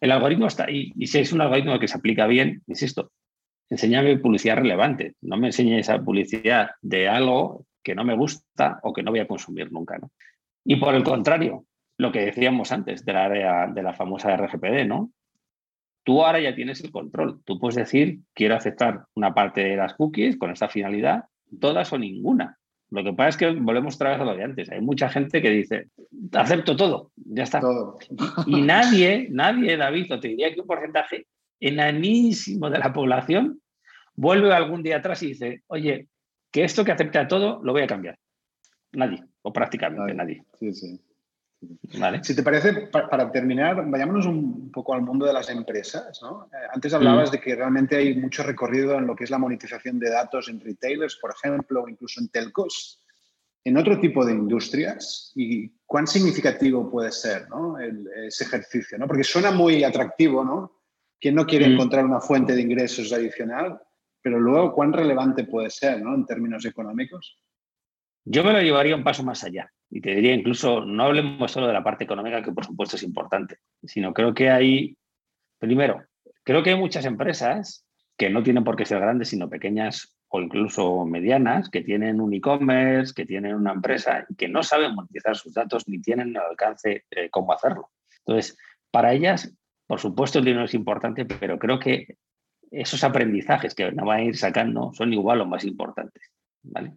El 0.00 0.10
algoritmo 0.12 0.46
está 0.46 0.64
ahí 0.64 0.92
y 0.96 1.06
si 1.08 1.18
es 1.18 1.32
un 1.32 1.40
algoritmo 1.40 1.78
que 1.78 1.88
se 1.88 1.98
aplica 1.98 2.26
bien, 2.26 2.62
insisto, 2.68 3.10
enséñame 3.68 4.18
publicidad 4.18 4.56
relevante, 4.56 5.14
no 5.22 5.36
me 5.36 5.48
enseñes 5.48 5.80
esa 5.80 6.02
publicidad 6.02 6.70
de 6.80 7.08
algo 7.08 7.66
que 7.82 7.94
no 7.94 8.04
me 8.04 8.16
gusta 8.16 8.78
o 8.82 8.92
que 8.92 9.02
no 9.02 9.10
voy 9.10 9.20
a 9.20 9.28
consumir 9.28 9.70
nunca. 9.72 9.98
¿no? 9.98 10.10
Y 10.66 10.76
por 10.76 10.94
el 10.94 11.04
contrario, 11.04 11.64
lo 11.96 12.10
que 12.10 12.26
decíamos 12.26 12.72
antes 12.72 13.04
de 13.04 13.12
la 13.12 13.24
área 13.24 13.66
de 13.68 13.82
la 13.82 13.94
famosa 13.94 14.36
RGPD, 14.36 14.86
¿no? 14.86 15.12
Tú 16.04 16.24
ahora 16.24 16.40
ya 16.40 16.54
tienes 16.54 16.82
el 16.82 16.90
control. 16.90 17.40
Tú 17.44 17.58
puedes 17.58 17.76
decir, 17.76 18.18
quiero 18.34 18.56
aceptar 18.56 19.04
una 19.14 19.32
parte 19.32 19.62
de 19.62 19.76
las 19.76 19.94
cookies 19.94 20.36
con 20.36 20.50
esta 20.50 20.68
finalidad, 20.68 21.24
todas 21.60 21.92
o 21.92 21.98
ninguna. 21.98 22.58
Lo 22.90 23.02
que 23.02 23.12
pasa 23.12 23.28
es 23.28 23.36
que 23.36 23.50
volvemos 23.50 23.94
otra 23.94 24.10
vez 24.10 24.20
a 24.20 24.24
lo 24.24 24.36
de 24.36 24.44
antes. 24.44 24.70
Hay 24.70 24.80
mucha 24.80 25.08
gente 25.08 25.40
que 25.40 25.50
dice, 25.50 25.88
acepto 26.32 26.76
todo, 26.76 27.12
ya 27.16 27.44
está. 27.44 27.60
Todo. 27.60 27.98
Y 28.46 28.62
nadie, 28.62 29.28
nadie, 29.30 29.76
David, 29.76 30.12
o 30.12 30.20
te 30.20 30.28
diría 30.28 30.52
que 30.52 30.60
un 30.60 30.66
porcentaje 30.66 31.26
enanísimo 31.60 32.70
de 32.70 32.78
la 32.78 32.92
población 32.92 33.60
vuelve 34.14 34.52
algún 34.52 34.82
día 34.82 34.98
atrás 34.98 35.22
y 35.22 35.28
dice, 35.28 35.62
oye, 35.68 36.08
que 36.50 36.64
esto 36.64 36.84
que 36.84 36.92
acepta 36.92 37.28
todo 37.28 37.60
lo 37.62 37.72
voy 37.72 37.82
a 37.82 37.86
cambiar. 37.86 38.18
Nadie, 38.92 39.24
o 39.42 39.52
prácticamente 39.52 40.14
nadie. 40.14 40.44
Sí, 40.58 40.72
sí. 40.72 41.00
Vale. 41.98 42.22
Si 42.22 42.36
te 42.36 42.42
parece, 42.42 42.88
para, 42.88 43.30
terminar, 43.32 43.88
vayámonos 43.88 44.26
un 44.26 44.70
poco 44.70 44.94
al 44.94 45.02
mundo 45.02 45.26
de 45.26 45.32
las 45.32 45.48
empresas. 45.48 46.20
¿no? 46.22 46.48
Eh, 46.52 46.66
antes 46.72 46.92
hablabas 46.92 47.30
mm. 47.30 47.32
de 47.32 47.40
que 47.40 47.54
realmente 47.54 47.96
hay 47.96 48.14
mucho 48.14 48.42
recorrido 48.42 48.94
en 48.98 49.06
lo 49.06 49.16
que 49.16 49.24
es 49.24 49.30
la 49.30 49.38
monetización 49.38 49.98
de 49.98 50.10
datos 50.10 50.48
en 50.48 50.60
retailers, 50.60 51.16
por 51.16 51.32
ejemplo, 51.34 51.82
o 51.82 51.88
incluso 51.88 52.20
en 52.20 52.28
telcos. 52.28 53.02
En 53.64 53.76
otro 53.76 53.98
tipo 53.98 54.24
de 54.24 54.32
industrias, 54.32 55.32
¿y 55.34 55.68
cuán 55.86 56.06
significativo 56.06 56.88
puede 56.88 57.10
ser 57.10 57.48
¿no? 57.48 57.76
ese 57.78 58.44
ejercicio? 58.44 58.96
¿no? 58.96 59.08
Porque 59.08 59.24
suena 59.24 59.50
muy 59.50 59.82
atractivo, 59.82 60.44
¿no? 60.44 60.82
¿Quién 61.18 61.34
no 61.34 61.46
quiere 61.46 61.68
mm. 61.68 61.72
encontrar 61.72 62.04
una 62.04 62.20
fuente 62.20 62.54
de 62.54 62.62
ingresos 62.62 63.12
adicional? 63.12 63.80
Pero 64.22 64.38
luego, 64.38 64.72
¿cuán 64.72 64.92
relevante 64.92 65.44
puede 65.44 65.70
ser 65.70 66.00
¿no? 66.00 66.14
en 66.14 66.26
términos 66.26 66.64
económicos? 66.64 67.40
Yo 68.28 68.42
me 68.42 68.52
lo 68.52 68.60
llevaría 68.60 68.96
un 68.96 69.04
paso 69.04 69.22
más 69.22 69.44
allá 69.44 69.72
y 69.88 70.00
te 70.00 70.12
diría 70.12 70.34
incluso, 70.34 70.84
no 70.84 71.04
hablemos 71.04 71.52
solo 71.52 71.68
de 71.68 71.72
la 71.72 71.84
parte 71.84 72.02
económica, 72.02 72.42
que 72.42 72.50
por 72.50 72.64
supuesto 72.64 72.96
es 72.96 73.04
importante, 73.04 73.58
sino 73.84 74.12
creo 74.12 74.34
que 74.34 74.50
hay, 74.50 74.96
primero, 75.58 76.02
creo 76.42 76.64
que 76.64 76.70
hay 76.70 76.76
muchas 76.76 77.04
empresas 77.04 77.86
que 78.16 78.28
no 78.28 78.42
tienen 78.42 78.64
por 78.64 78.74
qué 78.74 78.84
ser 78.84 78.98
grandes, 78.98 79.28
sino 79.28 79.48
pequeñas 79.48 80.16
o 80.26 80.40
incluso 80.40 81.04
medianas 81.04 81.68
que 81.68 81.82
tienen 81.82 82.20
un 82.20 82.34
e-commerce, 82.34 83.14
que 83.14 83.26
tienen 83.26 83.54
una 83.54 83.72
empresa 83.72 84.26
que 84.36 84.48
no 84.48 84.64
saben 84.64 84.96
monetizar 84.96 85.36
sus 85.36 85.54
datos 85.54 85.86
ni 85.86 86.00
tienen 86.00 86.30
el 86.30 86.38
alcance 86.38 87.04
eh, 87.12 87.30
cómo 87.30 87.52
hacerlo. 87.52 87.92
Entonces, 88.26 88.58
para 88.90 89.12
ellas, 89.12 89.54
por 89.86 90.00
supuesto, 90.00 90.40
el 90.40 90.46
dinero 90.46 90.64
es 90.64 90.74
importante, 90.74 91.26
pero 91.26 91.60
creo 91.60 91.78
que 91.78 92.16
esos 92.72 93.04
aprendizajes 93.04 93.72
que 93.72 93.88
van 93.88 94.10
a 94.10 94.22
ir 94.24 94.36
sacando 94.36 94.92
son 94.94 95.12
igual 95.12 95.42
o 95.42 95.46
más 95.46 95.64
importantes. 95.64 96.32
¿vale? 96.64 96.94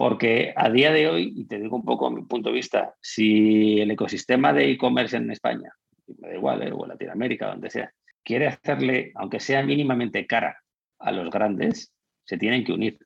Porque 0.00 0.54
a 0.56 0.70
día 0.70 0.92
de 0.92 1.08
hoy, 1.08 1.30
y 1.36 1.44
te 1.44 1.58
digo 1.58 1.76
un 1.76 1.84
poco 1.84 2.06
a 2.06 2.10
mi 2.10 2.22
punto 2.22 2.48
de 2.48 2.54
vista, 2.54 2.94
si 3.02 3.82
el 3.82 3.90
ecosistema 3.90 4.50
de 4.50 4.70
e-commerce 4.70 5.18
en 5.18 5.30
España, 5.30 5.74
me 6.18 6.28
da 6.28 6.34
igual, 6.36 6.62
eh, 6.62 6.72
o 6.72 6.84
en 6.84 6.88
Latinoamérica, 6.88 7.48
donde 7.48 7.68
sea, 7.68 7.92
quiere 8.24 8.46
hacerle, 8.46 9.12
aunque 9.16 9.40
sea 9.40 9.62
mínimamente 9.62 10.26
cara 10.26 10.56
a 11.00 11.12
los 11.12 11.28
grandes, 11.28 11.92
se 12.24 12.38
tienen 12.38 12.64
que 12.64 12.72
unir. 12.72 12.98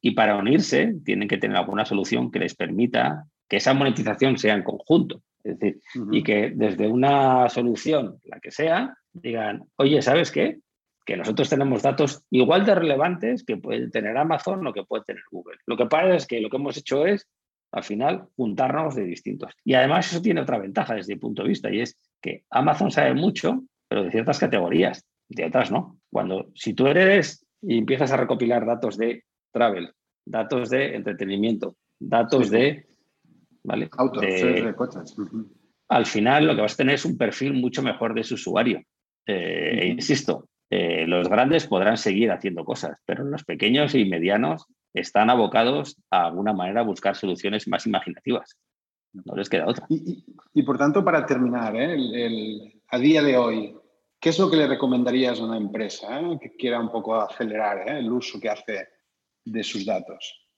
Y 0.00 0.12
para 0.12 0.38
unirse, 0.38 0.94
tienen 1.04 1.28
que 1.28 1.36
tener 1.36 1.58
alguna 1.58 1.84
solución 1.84 2.30
que 2.30 2.38
les 2.38 2.54
permita 2.54 3.26
que 3.46 3.58
esa 3.58 3.74
monetización 3.74 4.38
sea 4.38 4.54
en 4.54 4.62
conjunto. 4.62 5.20
Es 5.44 5.58
decir, 5.58 5.82
y 6.10 6.22
que 6.22 6.52
desde 6.56 6.88
una 6.88 7.50
solución, 7.50 8.20
la 8.24 8.40
que 8.40 8.52
sea, 8.52 8.96
digan, 9.12 9.64
oye, 9.76 10.00
¿sabes 10.00 10.32
qué? 10.32 10.60
Que 11.08 11.16
nosotros 11.16 11.48
tenemos 11.48 11.80
datos 11.80 12.22
igual 12.30 12.66
de 12.66 12.74
relevantes 12.74 13.42
que 13.42 13.56
puede 13.56 13.88
tener 13.88 14.14
Amazon 14.18 14.66
o 14.66 14.74
que 14.74 14.84
puede 14.84 15.04
tener 15.04 15.22
Google. 15.30 15.56
Lo 15.64 15.74
que 15.74 15.86
pasa 15.86 16.14
es 16.14 16.26
que 16.26 16.38
lo 16.38 16.50
que 16.50 16.58
hemos 16.58 16.76
hecho 16.76 17.06
es, 17.06 17.26
al 17.72 17.82
final, 17.82 18.28
juntarnos 18.36 18.94
de 18.94 19.04
distintos. 19.04 19.54
Y 19.64 19.72
además 19.72 20.12
eso 20.12 20.20
tiene 20.20 20.42
otra 20.42 20.58
ventaja 20.58 20.96
desde 20.96 21.14
mi 21.14 21.18
punto 21.18 21.42
de 21.42 21.48
vista, 21.48 21.72
y 21.72 21.80
es 21.80 21.98
que 22.20 22.44
Amazon 22.50 22.90
sabe 22.90 23.14
mucho, 23.14 23.64
pero 23.88 24.04
de 24.04 24.10
ciertas 24.10 24.38
categorías, 24.38 25.02
de 25.30 25.46
otras 25.46 25.70
no. 25.70 25.98
Cuando, 26.12 26.50
si 26.54 26.74
tú 26.74 26.86
eres 26.86 27.42
y 27.62 27.78
empiezas 27.78 28.12
a 28.12 28.18
recopilar 28.18 28.66
datos 28.66 28.98
de 28.98 29.24
travel, 29.50 29.90
datos 30.26 30.68
de 30.68 30.94
entretenimiento, 30.94 31.76
datos 31.98 32.50
de... 32.50 32.86
¿vale? 33.64 33.88
Autos, 33.96 34.20
de, 34.20 34.74
Al 35.88 36.04
final 36.04 36.48
lo 36.48 36.54
que 36.54 36.60
vas 36.60 36.74
a 36.74 36.76
tener 36.76 36.96
es 36.96 37.06
un 37.06 37.16
perfil 37.16 37.54
mucho 37.54 37.82
mejor 37.82 38.12
de 38.12 38.24
su 38.24 38.34
usuario. 38.34 38.82
Eh, 39.24 39.78
e 39.80 39.86
insisto, 39.86 40.48
eh, 40.70 41.06
los 41.06 41.28
grandes 41.28 41.66
podrán 41.66 41.96
seguir 41.96 42.30
haciendo 42.30 42.64
cosas, 42.64 42.98
pero 43.06 43.24
los 43.24 43.44
pequeños 43.44 43.94
y 43.94 44.04
medianos 44.04 44.66
están 44.94 45.30
abocados 45.30 45.96
a 46.10 46.26
alguna 46.26 46.52
manera 46.52 46.80
a 46.80 46.84
buscar 46.84 47.16
soluciones 47.16 47.68
más 47.68 47.86
imaginativas. 47.86 48.58
No 49.12 49.34
les 49.34 49.48
queda 49.48 49.66
otra. 49.66 49.86
Y, 49.88 50.62
por 50.62 50.76
tanto, 50.76 51.04
para 51.04 51.24
terminar, 51.24 51.74
¿eh? 51.76 52.72
a 52.88 52.98
día 52.98 53.22
de 53.22 53.36
hoy, 53.36 53.74
¿Qué 54.20 54.30
es 54.30 54.38
lo 54.38 54.50
que 54.50 54.56
le 54.56 54.66
recomendarías 54.66 55.38
a 55.38 55.44
una 55.44 55.56
empresa 55.56 56.20
eh, 56.20 56.38
que 56.40 56.56
quiera 56.56 56.80
un 56.80 56.90
poco 56.90 57.14
acelerar 57.14 57.88
el 57.88 58.10
uso 58.10 58.40
que 58.40 58.48
hace 58.48 58.88
de 59.44 59.62
sus 59.62 59.86
datos? 59.86 60.48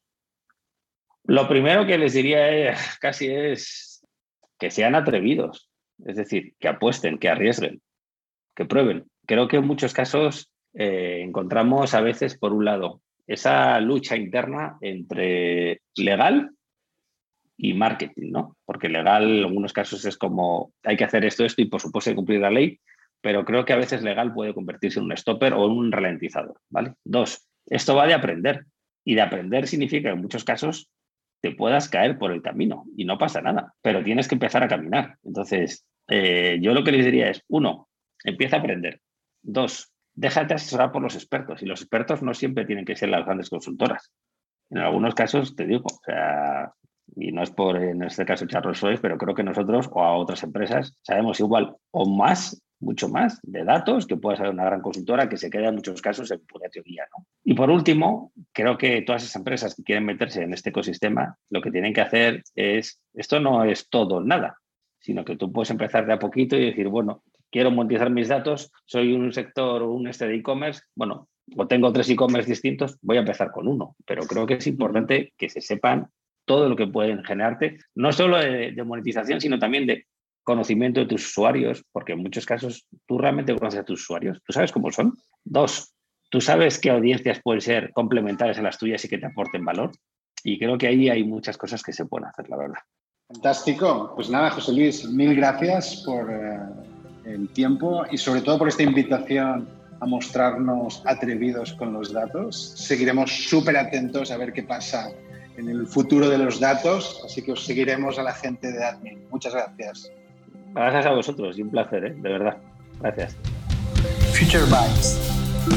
Lo 1.24 1.46
primero 1.46 1.86
que 1.86 1.98
les 1.98 2.14
diría 2.14 2.74
casi 3.00 3.28
es 3.28 4.06
que 4.58 4.70
sean 4.70 4.94
atrevidos, 4.94 5.70
es 6.04 6.16
decir, 6.16 6.54
que 6.58 6.68
apuesten, 6.68 7.18
que 7.18 7.28
arriesguen, 7.28 7.82
que 8.56 8.64
prueben. 8.64 9.10
Creo 9.30 9.46
que 9.46 9.58
en 9.58 9.66
muchos 9.68 9.94
casos 9.94 10.50
eh, 10.74 11.22
encontramos 11.22 11.94
a 11.94 12.00
veces, 12.00 12.36
por 12.36 12.52
un 12.52 12.64
lado, 12.64 13.00
esa 13.28 13.78
lucha 13.78 14.16
interna 14.16 14.76
entre 14.80 15.82
legal 15.94 16.50
y 17.56 17.74
marketing, 17.74 18.32
¿no? 18.32 18.56
Porque 18.64 18.88
legal 18.88 19.30
en 19.30 19.44
algunos 19.44 19.72
casos 19.72 20.04
es 20.04 20.18
como 20.18 20.72
hay 20.82 20.96
que 20.96 21.04
hacer 21.04 21.24
esto, 21.24 21.44
esto 21.44 21.62
y 21.62 21.66
por 21.66 21.80
supuesto 21.80 22.10
hay 22.10 22.14
que 22.14 22.16
cumplir 22.16 22.40
la 22.40 22.50
ley, 22.50 22.80
pero 23.20 23.44
creo 23.44 23.64
que 23.64 23.72
a 23.72 23.76
veces 23.76 24.02
legal 24.02 24.34
puede 24.34 24.52
convertirse 24.52 24.98
en 24.98 25.04
un 25.04 25.16
stopper 25.16 25.52
o 25.52 25.64
un 25.64 25.92
ralentizador. 25.92 26.60
¿vale? 26.68 26.94
Dos, 27.04 27.46
esto 27.66 27.94
va 27.94 28.08
de 28.08 28.14
aprender. 28.14 28.64
Y 29.04 29.14
de 29.14 29.22
aprender 29.22 29.68
significa 29.68 30.08
que 30.08 30.16
en 30.16 30.22
muchos 30.22 30.42
casos 30.42 30.90
te 31.40 31.52
puedas 31.52 31.88
caer 31.88 32.18
por 32.18 32.32
el 32.32 32.42
camino 32.42 32.84
y 32.96 33.04
no 33.04 33.16
pasa 33.16 33.40
nada, 33.40 33.74
pero 33.80 34.02
tienes 34.02 34.26
que 34.26 34.34
empezar 34.34 34.64
a 34.64 34.68
caminar. 34.68 35.18
Entonces, 35.22 35.86
eh, 36.08 36.58
yo 36.60 36.74
lo 36.74 36.82
que 36.82 36.90
les 36.90 37.04
diría 37.04 37.30
es, 37.30 37.44
uno, 37.46 37.88
empieza 38.24 38.56
a 38.56 38.58
aprender. 38.58 39.00
Dos, 39.42 39.92
déjate 40.14 40.54
asesorar 40.54 40.92
por 40.92 41.02
los 41.02 41.14
expertos. 41.14 41.62
Y 41.62 41.66
los 41.66 41.80
expertos 41.80 42.22
no 42.22 42.34
siempre 42.34 42.64
tienen 42.64 42.84
que 42.84 42.96
ser 42.96 43.08
las 43.08 43.24
grandes 43.24 43.50
consultoras. 43.50 44.12
En 44.70 44.78
algunos 44.78 45.14
casos, 45.14 45.56
te 45.56 45.66
digo, 45.66 45.86
o 45.86 46.00
sea, 46.04 46.72
y 47.16 47.32
no 47.32 47.42
es 47.42 47.50
por 47.50 47.76
en 47.76 48.02
este 48.02 48.24
caso 48.24 48.44
echar 48.44 48.74
Soles, 48.76 49.00
pero 49.00 49.18
creo 49.18 49.34
que 49.34 49.42
nosotros 49.42 49.88
o 49.90 50.02
a 50.02 50.16
otras 50.16 50.42
empresas 50.42 50.94
sabemos 51.02 51.40
igual 51.40 51.76
o 51.90 52.08
más 52.08 52.62
mucho 52.80 53.08
más 53.08 53.38
de 53.42 53.64
datos 53.64 54.06
que 54.06 54.16
puede 54.16 54.38
ser 54.38 54.48
una 54.48 54.64
gran 54.64 54.80
consultora 54.80 55.28
que 55.28 55.36
se 55.36 55.50
queda 55.50 55.68
en 55.68 55.76
muchos 55.76 56.00
casos 56.00 56.30
en 56.30 56.40
pura 56.46 56.68
teoría. 56.68 57.04
¿no? 57.16 57.26
Y 57.44 57.54
por 57.54 57.70
último, 57.70 58.32
creo 58.52 58.78
que 58.78 59.02
todas 59.02 59.22
esas 59.22 59.36
empresas 59.36 59.74
que 59.74 59.82
quieren 59.82 60.06
meterse 60.06 60.42
en 60.42 60.54
este 60.54 60.70
ecosistema, 60.70 61.36
lo 61.50 61.60
que 61.60 61.70
tienen 61.70 61.92
que 61.92 62.00
hacer 62.00 62.42
es, 62.54 63.00
esto 63.14 63.38
no 63.38 63.64
es 63.64 63.88
todo 63.88 64.22
nada, 64.22 64.58
sino 64.98 65.24
que 65.24 65.36
tú 65.36 65.52
puedes 65.52 65.70
empezar 65.70 66.06
de 66.06 66.14
a 66.14 66.18
poquito 66.18 66.56
y 66.56 66.66
decir, 66.66 66.88
bueno, 66.88 67.22
quiero 67.50 67.70
monetizar 67.70 68.10
mis 68.10 68.28
datos, 68.28 68.70
soy 68.84 69.12
un 69.12 69.32
sector 69.32 69.82
o 69.82 69.92
un 69.92 70.08
este 70.08 70.26
de 70.26 70.36
e-commerce, 70.36 70.82
bueno, 70.94 71.28
o 71.56 71.66
tengo 71.66 71.92
tres 71.92 72.08
e-commerce 72.10 72.48
distintos, 72.48 72.96
voy 73.02 73.16
a 73.16 73.20
empezar 73.20 73.50
con 73.50 73.68
uno, 73.68 73.96
pero 74.06 74.22
creo 74.22 74.46
que 74.46 74.54
es 74.54 74.66
importante 74.66 75.32
que 75.36 75.48
se 75.48 75.60
sepan 75.60 76.08
todo 76.44 76.68
lo 76.68 76.76
que 76.76 76.86
pueden 76.86 77.22
generarte, 77.24 77.78
no 77.94 78.12
solo 78.12 78.38
de 78.38 78.82
monetización, 78.84 79.40
sino 79.40 79.58
también 79.58 79.86
de 79.86 80.06
conocimiento 80.42 81.00
de 81.00 81.06
tus 81.06 81.26
usuarios, 81.26 81.84
porque 81.92 82.12
en 82.12 82.22
muchos 82.22 82.46
casos 82.46 82.86
tú 83.06 83.18
realmente 83.18 83.54
conoces 83.54 83.80
a 83.80 83.84
tus 83.84 84.02
usuarios, 84.02 84.42
tú 84.44 84.52
sabes 84.52 84.72
cómo 84.72 84.90
son. 84.90 85.16
Dos, 85.44 85.94
tú 86.28 86.40
sabes 86.40 86.78
qué 86.78 86.90
audiencias 86.90 87.40
pueden 87.42 87.60
ser 87.60 87.92
complementarias 87.92 88.58
a 88.58 88.62
las 88.62 88.78
tuyas 88.78 89.04
y 89.04 89.08
que 89.08 89.18
te 89.18 89.26
aporten 89.26 89.64
valor. 89.64 89.92
Y 90.42 90.58
creo 90.58 90.78
que 90.78 90.88
ahí 90.88 91.08
hay 91.08 91.22
muchas 91.24 91.58
cosas 91.58 91.82
que 91.82 91.92
se 91.92 92.06
pueden 92.06 92.28
hacer, 92.28 92.48
la 92.48 92.56
verdad. 92.56 92.78
Fantástico. 93.28 94.12
Pues 94.16 94.30
nada, 94.30 94.50
José 94.50 94.72
Luis, 94.72 95.08
mil 95.08 95.36
gracias 95.36 96.02
por 96.04 96.30
eh, 96.30 96.58
el 97.30 97.48
tiempo 97.48 98.04
y 98.10 98.18
sobre 98.18 98.42
todo 98.42 98.58
por 98.58 98.68
esta 98.68 98.82
invitación 98.82 99.68
a 100.00 100.06
mostrarnos 100.06 101.02
atrevidos 101.06 101.72
con 101.74 101.92
los 101.92 102.12
datos. 102.12 102.74
Seguiremos 102.76 103.30
súper 103.48 103.76
atentos 103.76 104.30
a 104.30 104.36
ver 104.36 104.52
qué 104.52 104.62
pasa 104.62 105.10
en 105.56 105.68
el 105.68 105.86
futuro 105.86 106.28
de 106.28 106.38
los 106.38 106.58
datos, 106.58 107.20
así 107.24 107.42
que 107.42 107.52
os 107.52 107.64
seguiremos 107.64 108.18
a 108.18 108.22
la 108.22 108.32
gente 108.32 108.72
de 108.72 108.82
Admin. 108.82 109.26
Muchas 109.30 109.52
gracias. 109.52 110.10
Gracias 110.74 111.06
a 111.06 111.10
vosotros 111.10 111.58
y 111.58 111.62
un 111.62 111.70
placer, 111.70 112.04
¿eh? 112.04 112.14
de 112.14 112.28
verdad. 112.28 112.56
Gracias. 113.00 113.36
Future 114.32 114.64
Bytes. 114.64 115.18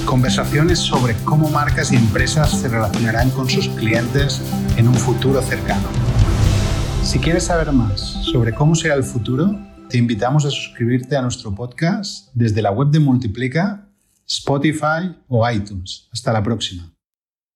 Conversaciones 0.06 0.80
sobre 0.80 1.14
cómo 1.26 1.50
marcas 1.50 1.92
y 1.92 1.98
empresas 1.98 2.52
se 2.52 2.70
relacionarán 2.70 3.30
con 3.32 3.50
sus 3.50 3.68
clientes 3.70 4.42
en 4.78 4.88
un 4.88 4.96
futuro 4.96 5.42
cercano. 5.42 5.88
Si 7.04 7.20
quieres 7.20 7.46
saber 7.46 7.72
más 7.74 8.00
sobre 8.00 8.54
cómo 8.54 8.76
será 8.76 8.96
el 8.96 9.04
futuro, 9.04 9.54
te 9.90 9.98
invitamos 9.98 10.46
a 10.46 10.52
suscribirte 10.52 11.16
a 11.16 11.22
nuestro 11.22 11.54
podcast 11.54 12.30
desde 12.34 12.62
la 12.62 12.72
web 12.72 12.90
de 12.90 13.00
Multiplica, 13.00 13.88
Spotify 14.28 15.16
o 15.28 15.50
iTunes. 15.50 16.08
Hasta 16.12 16.34
la 16.34 16.42
próxima. 16.42 16.93